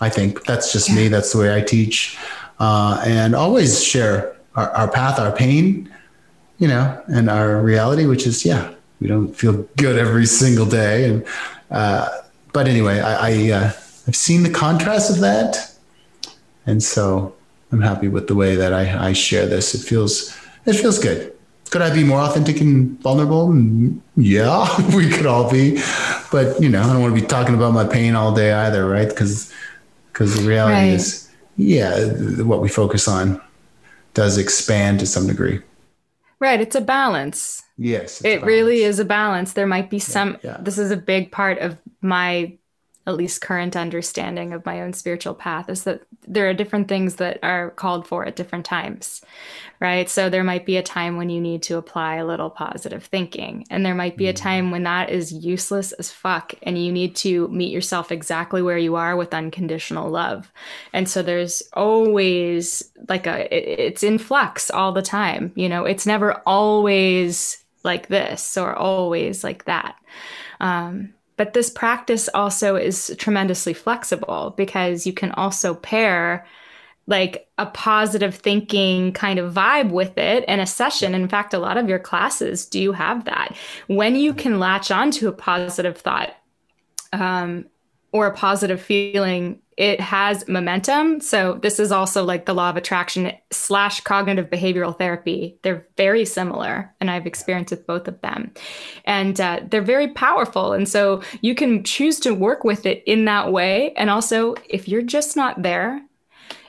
[0.00, 0.96] I think that's just yeah.
[0.96, 1.08] me.
[1.08, 2.18] That's the way I teach,
[2.58, 5.92] uh, and always share our, our, path, our pain,
[6.58, 11.08] you know, and our reality, which is yeah, we don't feel good every single day,
[11.08, 11.26] and
[11.70, 12.08] uh,
[12.52, 13.72] but anyway, I, I uh,
[14.06, 15.74] I've seen the contrast of that,
[16.66, 17.34] and so
[17.72, 19.74] I'm happy with the way that I, I share this.
[19.74, 20.36] It feels
[20.66, 21.32] it feels good.
[21.70, 23.52] Could I be more authentic and vulnerable?
[24.16, 25.80] Yeah, we could all be,
[26.30, 28.88] but you know, I don't want to be talking about my pain all day either,
[28.88, 29.08] right?
[29.08, 29.52] Because
[30.14, 30.92] because the reality right.
[30.92, 32.06] is, yeah,
[32.44, 33.42] what we focus on
[34.14, 35.60] does expand to some degree.
[36.38, 36.60] Right.
[36.60, 37.62] It's a balance.
[37.76, 38.20] Yes.
[38.20, 38.44] It balance.
[38.46, 39.54] really is a balance.
[39.54, 40.56] There might be some, yeah, yeah.
[40.60, 42.56] this is a big part of my
[43.06, 47.16] at least current understanding of my own spiritual path is that there are different things
[47.16, 49.20] that are called for at different times
[49.84, 50.08] right?
[50.08, 53.66] So there might be a time when you need to apply a little positive thinking
[53.68, 54.36] and there might be a mm.
[54.36, 58.78] time when that is useless as fuck and you need to meet yourself exactly where
[58.78, 60.50] you are with unconditional love.
[60.94, 65.84] And so there's always like a it, it's in flux all the time you know?
[65.84, 69.96] It's never always like this or always like that.
[70.60, 76.46] Um, but this practice also is tremendously flexible because you can also pair
[77.06, 81.14] like a positive thinking kind of vibe with it in a session.
[81.14, 83.54] In fact, a lot of your classes do have that.
[83.88, 86.34] When you can latch onto a positive thought
[87.12, 87.66] um,
[88.12, 91.20] or a positive feeling it has momentum.
[91.20, 95.58] So this is also like the law of attraction slash cognitive behavioral therapy.
[95.62, 98.52] They're very similar, and I've experienced with both of them,
[99.04, 100.72] and uh, they're very powerful.
[100.72, 103.92] And so you can choose to work with it in that way.
[103.94, 106.02] And also, if you're just not there,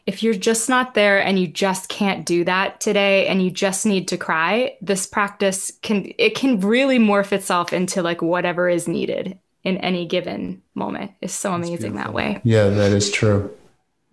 [0.05, 3.85] if you're just not there and you just can't do that today and you just
[3.85, 8.87] need to cry this practice can it can really morph itself into like whatever is
[8.87, 12.39] needed in any given moment is so amazing that way.
[12.43, 13.51] Yeah, that is true.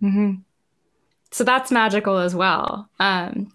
[0.01, 0.41] Mm-hmm.
[1.31, 2.89] So that's magical as well.
[2.99, 3.53] Um,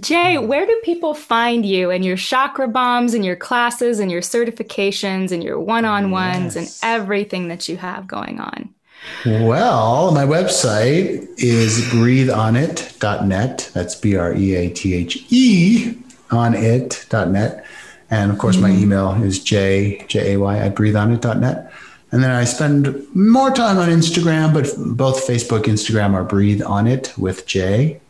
[0.00, 4.20] Jay, where do people find you and your chakra balms and your classes and your
[4.20, 6.82] certifications and your one on ones yes.
[6.82, 8.74] and everything that you have going on?
[9.24, 13.70] Well, my website is breatheonit.net.
[13.72, 15.94] That's B R E A T H E
[16.30, 17.64] on it.net.
[18.10, 18.74] And of course, mm-hmm.
[18.74, 21.72] my email is j, J-A-Y at breatheonit.net.
[22.12, 26.86] And then I spend more time on Instagram, but both Facebook, Instagram are Breathe On
[26.86, 28.00] It with Jay,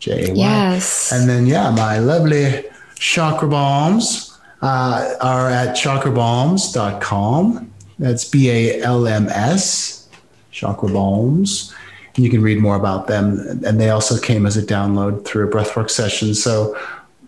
[0.00, 0.36] J A Y.
[0.36, 1.12] Yes.
[1.12, 2.64] And then, yeah, my lovely
[2.96, 7.72] chakra balms uh, are at chakrabalms.com.
[7.98, 10.08] That's B A L M S,
[10.50, 11.72] chakra balms.
[12.16, 13.38] And you can read more about them.
[13.64, 16.34] And they also came as a download through a breathwork session.
[16.34, 16.76] So,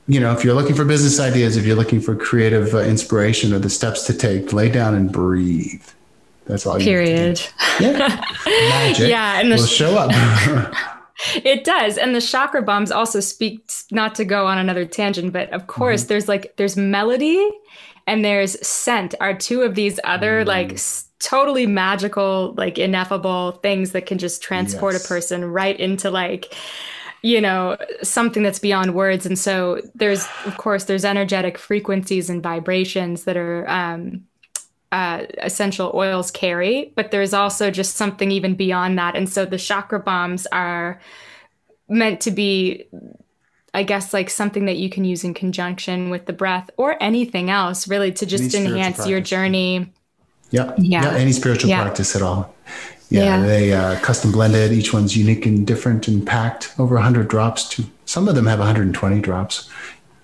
[0.09, 3.53] you know, if you're looking for business ideas, if you're looking for creative uh, inspiration
[3.53, 5.85] or the steps to take, lay down and breathe.
[6.47, 6.79] That's all.
[6.79, 7.41] Period.
[7.79, 8.21] Yeah.
[8.47, 9.09] Magic.
[9.09, 10.11] yeah, and the will show up.
[11.37, 13.71] it does, and the chakra balms also speak.
[13.93, 16.09] Not to go on another tangent, but of course, mm-hmm.
[16.09, 17.49] there's like there's melody,
[18.09, 19.15] and there's scent.
[19.21, 20.49] Are two of these other mm.
[20.49, 20.81] like
[21.21, 25.05] totally magical, like ineffable things that can just transport yes.
[25.05, 26.55] a person right into like
[27.23, 32.43] you know something that's beyond words and so there's of course there's energetic frequencies and
[32.43, 34.25] vibrations that are um,
[34.93, 39.17] uh, essential oils carry, but there's also just something even beyond that.
[39.17, 41.01] And so the chakra balms are
[41.89, 42.85] meant to be,
[43.73, 47.49] I guess, like something that you can use in conjunction with the breath or anything
[47.49, 49.91] else, really, to just enhance your journey.
[50.51, 50.75] Yeah.
[50.77, 51.05] yeah.
[51.05, 51.15] Yeah.
[51.15, 51.83] Any spiritual yeah.
[51.83, 52.52] practice at all.
[53.13, 53.25] Yeah.
[53.25, 53.47] yeah.
[53.47, 54.73] They uh, custom blended.
[54.73, 57.69] Each one's unique and different and packed over 100 drops.
[57.71, 59.69] To some of them have 120 drops.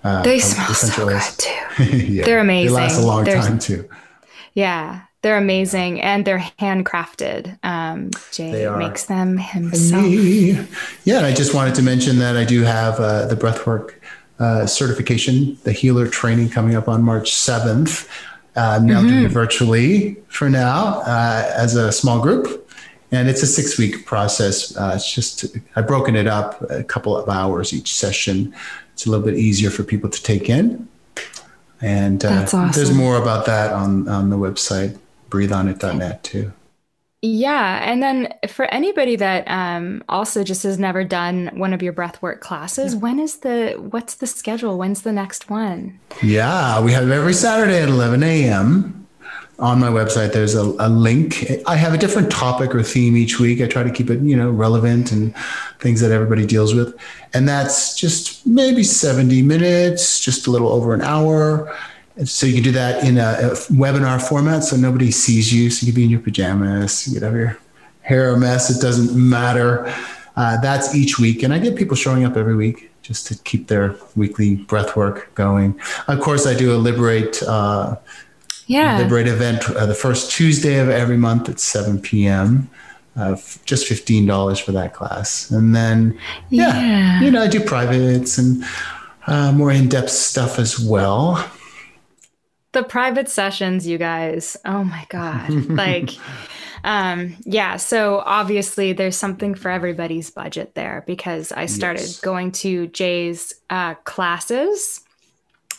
[0.03, 1.83] Uh, they smell so good too.
[2.13, 2.25] yeah.
[2.25, 2.75] They're amazing.
[2.75, 3.87] They last a long They're, time too.
[4.53, 7.59] Yeah, they're amazing and they're handcrafted.
[7.63, 10.05] Um, Jay makes them himself.
[11.03, 13.95] Yeah, and I just wanted to mention that I do have uh, the breathwork
[14.39, 18.07] uh, certification, the healer training coming up on March 7th.
[18.55, 19.07] Uh, now mm-hmm.
[19.09, 22.68] doing it virtually for now uh, as a small group.
[23.11, 24.75] And it's a six week process.
[24.75, 25.45] Uh, it's just,
[25.75, 28.53] I've broken it up a couple of hours each session.
[28.93, 30.87] It's a little bit easier for people to take in.
[31.81, 32.71] And uh, awesome.
[32.71, 34.97] there's more about that on, on the website,
[35.29, 36.51] breatheonit.net too.
[37.21, 37.79] Yeah.
[37.83, 42.39] And then for anybody that um, also just has never done one of your breathwork
[42.41, 42.99] classes, yeah.
[42.99, 44.77] when is the, what's the schedule?
[44.77, 45.99] When's the next one?
[46.21, 46.79] Yeah.
[46.81, 48.99] We have every Saturday at 11 a.m
[49.59, 51.45] on my website there's a, a, link.
[51.67, 53.61] I have a different topic or theme each week.
[53.61, 55.35] I try to keep it you know relevant and
[55.79, 56.97] things that everybody deals with.
[57.33, 61.75] And that's just maybe 70 minutes just a little over an hour.
[62.25, 65.69] So you can do that in a, a webinar format so nobody sees you.
[65.69, 67.57] So you can be in your pajamas you have your
[68.01, 68.75] hair a mess.
[68.75, 69.93] It doesn't matter.
[70.35, 71.43] Uh, that's each week.
[71.43, 75.33] And i get people showing up every week just to keep their weekly breath work
[75.35, 75.79] going.
[76.07, 77.97] Of course i do a liberate uh,
[78.69, 78.99] yeah.
[78.99, 82.69] Liberate event uh, the first Tuesday of every month at 7 p.m.
[83.17, 85.49] Uh, f- just $15 for that class.
[85.49, 86.17] And then,
[86.51, 87.21] yeah, yeah.
[87.21, 88.63] you know, I do privates and
[89.25, 91.43] uh, more in depth stuff as well.
[92.73, 94.55] The private sessions, you guys.
[94.63, 95.49] Oh my God.
[95.69, 96.11] like,
[96.83, 97.77] um, yeah.
[97.77, 102.19] So obviously, there's something for everybody's budget there because I started yes.
[102.19, 105.01] going to Jay's uh, classes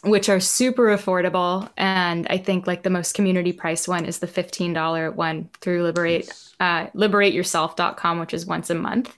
[0.02, 1.68] which are super affordable.
[1.76, 6.32] And I think like the most community price one is the $15 one through Liberate,
[6.58, 9.14] uh, liberateyourself.com, which is once a month.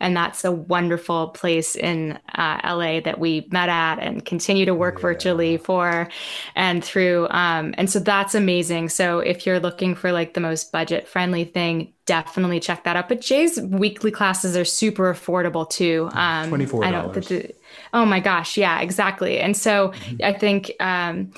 [0.00, 4.74] And that's a wonderful place in uh, LA that we met at and continue to
[4.74, 5.02] work yeah.
[5.02, 6.08] virtually for
[6.54, 7.28] and through.
[7.28, 8.88] Um, and so that's amazing.
[8.88, 13.08] So if you're looking for like the most budget friendly thing, definitely check that out.
[13.08, 16.08] But Jay's weekly classes are super affordable too.
[16.12, 17.52] Um, $24.
[17.92, 19.38] I know that the, Oh my gosh, yeah, exactly.
[19.38, 20.16] And so mm-hmm.
[20.24, 21.32] I think um,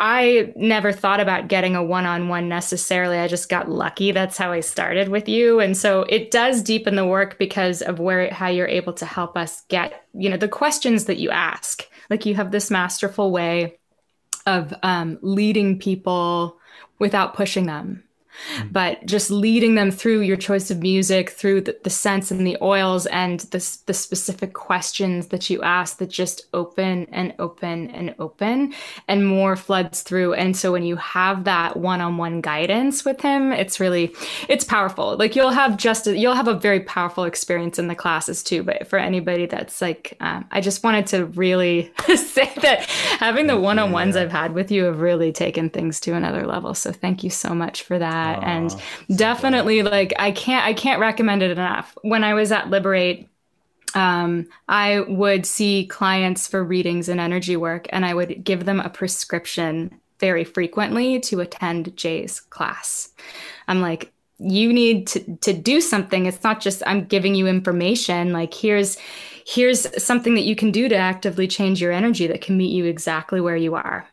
[0.00, 3.18] I never thought about getting a one on one necessarily.
[3.18, 4.12] I just got lucky.
[4.12, 5.58] That's how I started with you.
[5.58, 9.36] And so it does deepen the work because of where how you're able to help
[9.36, 11.88] us get, you know, the questions that you ask.
[12.10, 13.78] Like you have this masterful way
[14.46, 16.58] of um, leading people
[17.00, 18.04] without pushing them.
[18.70, 22.56] But just leading them through your choice of music, through the, the scents and the
[22.62, 28.14] oils and the, the specific questions that you ask that just open and open and
[28.18, 28.74] open
[29.06, 30.34] and more floods through.
[30.34, 34.14] And so when you have that one-on-one guidance with him, it's really,
[34.48, 35.16] it's powerful.
[35.16, 38.62] Like you'll have just, a, you'll have a very powerful experience in the classes too.
[38.62, 42.82] But for anybody that's like, um, I just wanted to really say that
[43.18, 44.22] having the one-on-ones yeah.
[44.22, 46.74] I've had with you have really taken things to another level.
[46.74, 48.76] So thank you so much for that that and
[49.16, 53.28] definitely like i can't i can't recommend it enough when i was at liberate
[53.94, 58.80] um, I would see clients for readings and energy work, and I would give them
[58.80, 63.10] a prescription very frequently to attend Jay's class.
[63.66, 66.26] I'm like, you need to, to do something.
[66.26, 68.32] It's not just I'm giving you information.
[68.32, 68.98] Like, here's
[69.46, 72.84] here's something that you can do to actively change your energy that can meet you
[72.84, 74.06] exactly where you are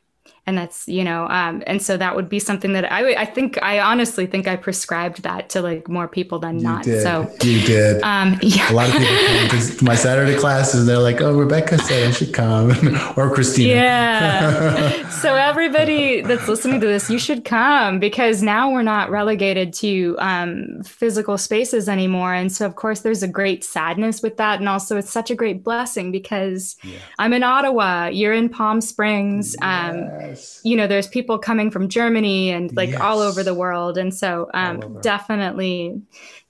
[0.48, 3.62] and that's you know um, and so that would be something that I I think
[3.64, 6.84] I honestly think I prescribed that to like more people than you not.
[6.84, 7.02] Did.
[7.02, 8.02] So you did.
[8.04, 8.72] Um, yeah.
[8.72, 12.08] A lot of people come to my Saturday classes and they're like, "Oh, Rebecca said
[12.08, 12.72] I should come,"
[13.18, 13.74] or Christina.
[13.74, 15.10] Yeah.
[15.22, 20.16] so everybody that's listening to this, you should come because now we're not relegated to
[20.20, 24.70] um, physical spaces anymore, and so of course there's a great sadness with that, and
[24.70, 27.00] also it's such a great blessing because yeah.
[27.18, 29.56] I'm in Ottawa, you're in Palm Springs.
[29.62, 30.62] Um, yes.
[30.64, 33.02] You know, there's people coming from Germany and like yes.
[33.02, 33.98] all over the world.
[33.98, 36.02] And so um, definitely,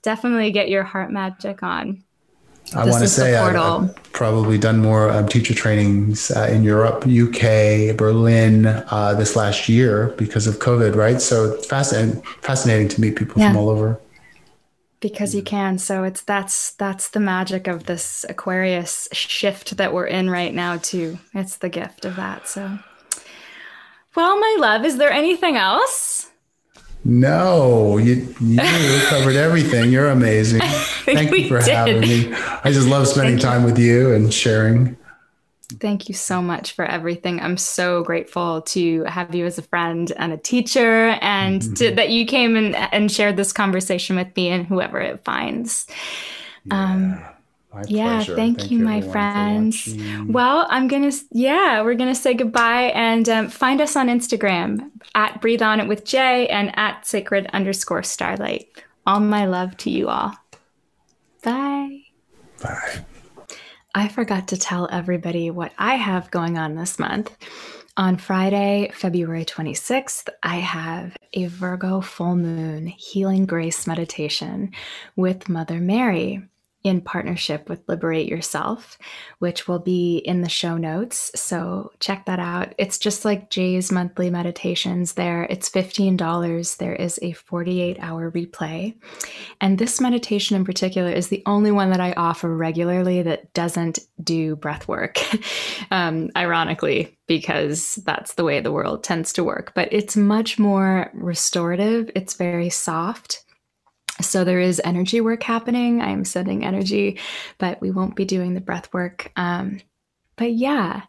[0.01, 2.03] definitely get your heart magic on.
[2.73, 7.05] I want to say I've, I've, probably done more um, teacher trainings uh, in Europe,
[7.05, 11.21] UK, Berlin uh, this last year because of COVID, right?
[11.21, 13.49] So fascinating, fascinating to meet people yeah.
[13.49, 13.99] from all over.
[14.99, 15.77] Because you can.
[15.77, 20.77] So it's that's that's the magic of this Aquarius shift that we're in right now
[20.77, 21.19] too.
[21.33, 22.47] It's the gift of that.
[22.47, 22.79] So
[24.15, 26.31] well, my love, is there anything else?
[27.03, 28.57] No, you you
[29.09, 29.91] covered everything.
[29.91, 30.61] You're amazing.
[30.61, 31.73] Thank you for did.
[31.73, 32.33] having me.
[32.63, 34.97] I just love spending time with you and sharing.
[35.79, 37.39] Thank you so much for everything.
[37.39, 41.73] I'm so grateful to have you as a friend and a teacher, and mm-hmm.
[41.75, 45.87] to, that you came and, and shared this conversation with me and whoever it finds.
[46.65, 46.91] Yeah.
[46.91, 47.34] Um,
[47.75, 49.97] my yeah, thank, thank you, my friends.
[50.27, 55.41] Well, I'm gonna, yeah, we're gonna say goodbye and um, find us on Instagram at
[55.41, 58.69] Breathe On It with Jay and at Sacred underscore Starlight.
[59.05, 60.33] All my love to you all.
[61.43, 62.03] Bye.
[62.63, 63.05] Bye.
[63.93, 67.35] I forgot to tell everybody what I have going on this month.
[67.97, 74.71] On Friday, February 26th, I have a Virgo full moon healing grace meditation
[75.17, 76.41] with Mother Mary
[76.85, 78.99] in partnership with Liberate Yourself,
[79.39, 81.31] which will be in the show notes.
[81.33, 82.75] So check that out.
[82.77, 85.47] It's just like Jay's monthly meditations there.
[85.49, 86.77] It's $15.
[86.77, 88.93] There is a 48 hour replay.
[89.59, 93.97] And this meditation in particular is the only one that I offer regularly that doesn't
[94.23, 95.17] do breath work,
[95.89, 99.71] um, ironically, because that's the way the world tends to work.
[99.73, 103.44] But it's much more restorative, it's very soft.
[104.21, 106.01] So there is energy work happening.
[106.01, 107.19] I am sending energy,
[107.57, 109.31] but we won't be doing the breath work.
[109.35, 109.81] Um,
[110.37, 111.03] but yeah,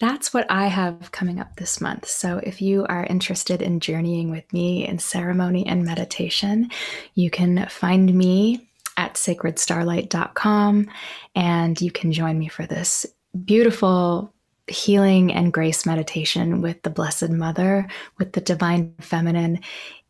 [0.00, 2.06] that's what I have coming up this month.
[2.06, 6.70] So if you are interested in journeying with me in ceremony and meditation,
[7.14, 10.88] you can find me at sacredstarlight.com
[11.34, 13.06] and you can join me for this
[13.44, 14.32] beautiful
[14.68, 17.86] healing and grace meditation with the Blessed Mother,
[18.18, 19.60] with the Divine Feminine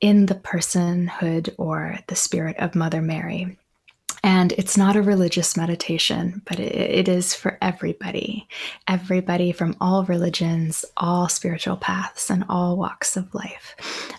[0.00, 3.58] in the personhood or the spirit of Mother Mary.
[4.22, 8.48] And it's not a religious meditation, but it, it is for everybody.
[8.88, 13.76] Everybody from all religions, all spiritual paths, and all walks of life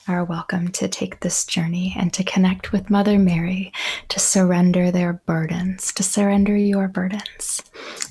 [0.07, 3.73] are welcome to take this journey and to connect with Mother Mary,
[4.07, 7.61] to surrender their burdens, to surrender your burdens,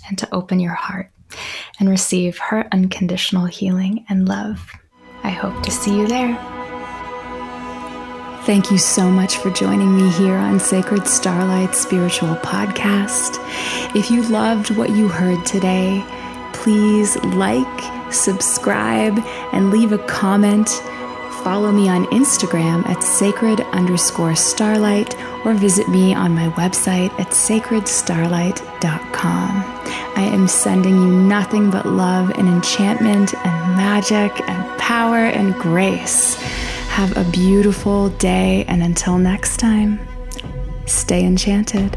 [0.06, 1.10] and to open your heart
[1.78, 4.70] and receive her unconditional healing and love.
[5.22, 6.36] I hope to see you there.
[8.44, 13.38] Thank you so much for joining me here on Sacred Starlight Spiritual Podcast.
[13.96, 16.04] If you loved what you heard today,
[16.52, 19.18] please like, subscribe,
[19.52, 20.68] and leave a comment.
[21.46, 25.14] Follow me on Instagram at sacred underscore starlight
[25.44, 29.64] or visit me on my website at sacredstarlight.com.
[30.16, 36.34] I am sending you nothing but love and enchantment and magic and power and grace.
[36.88, 40.00] Have a beautiful day, and until next time,
[40.86, 41.96] stay enchanted.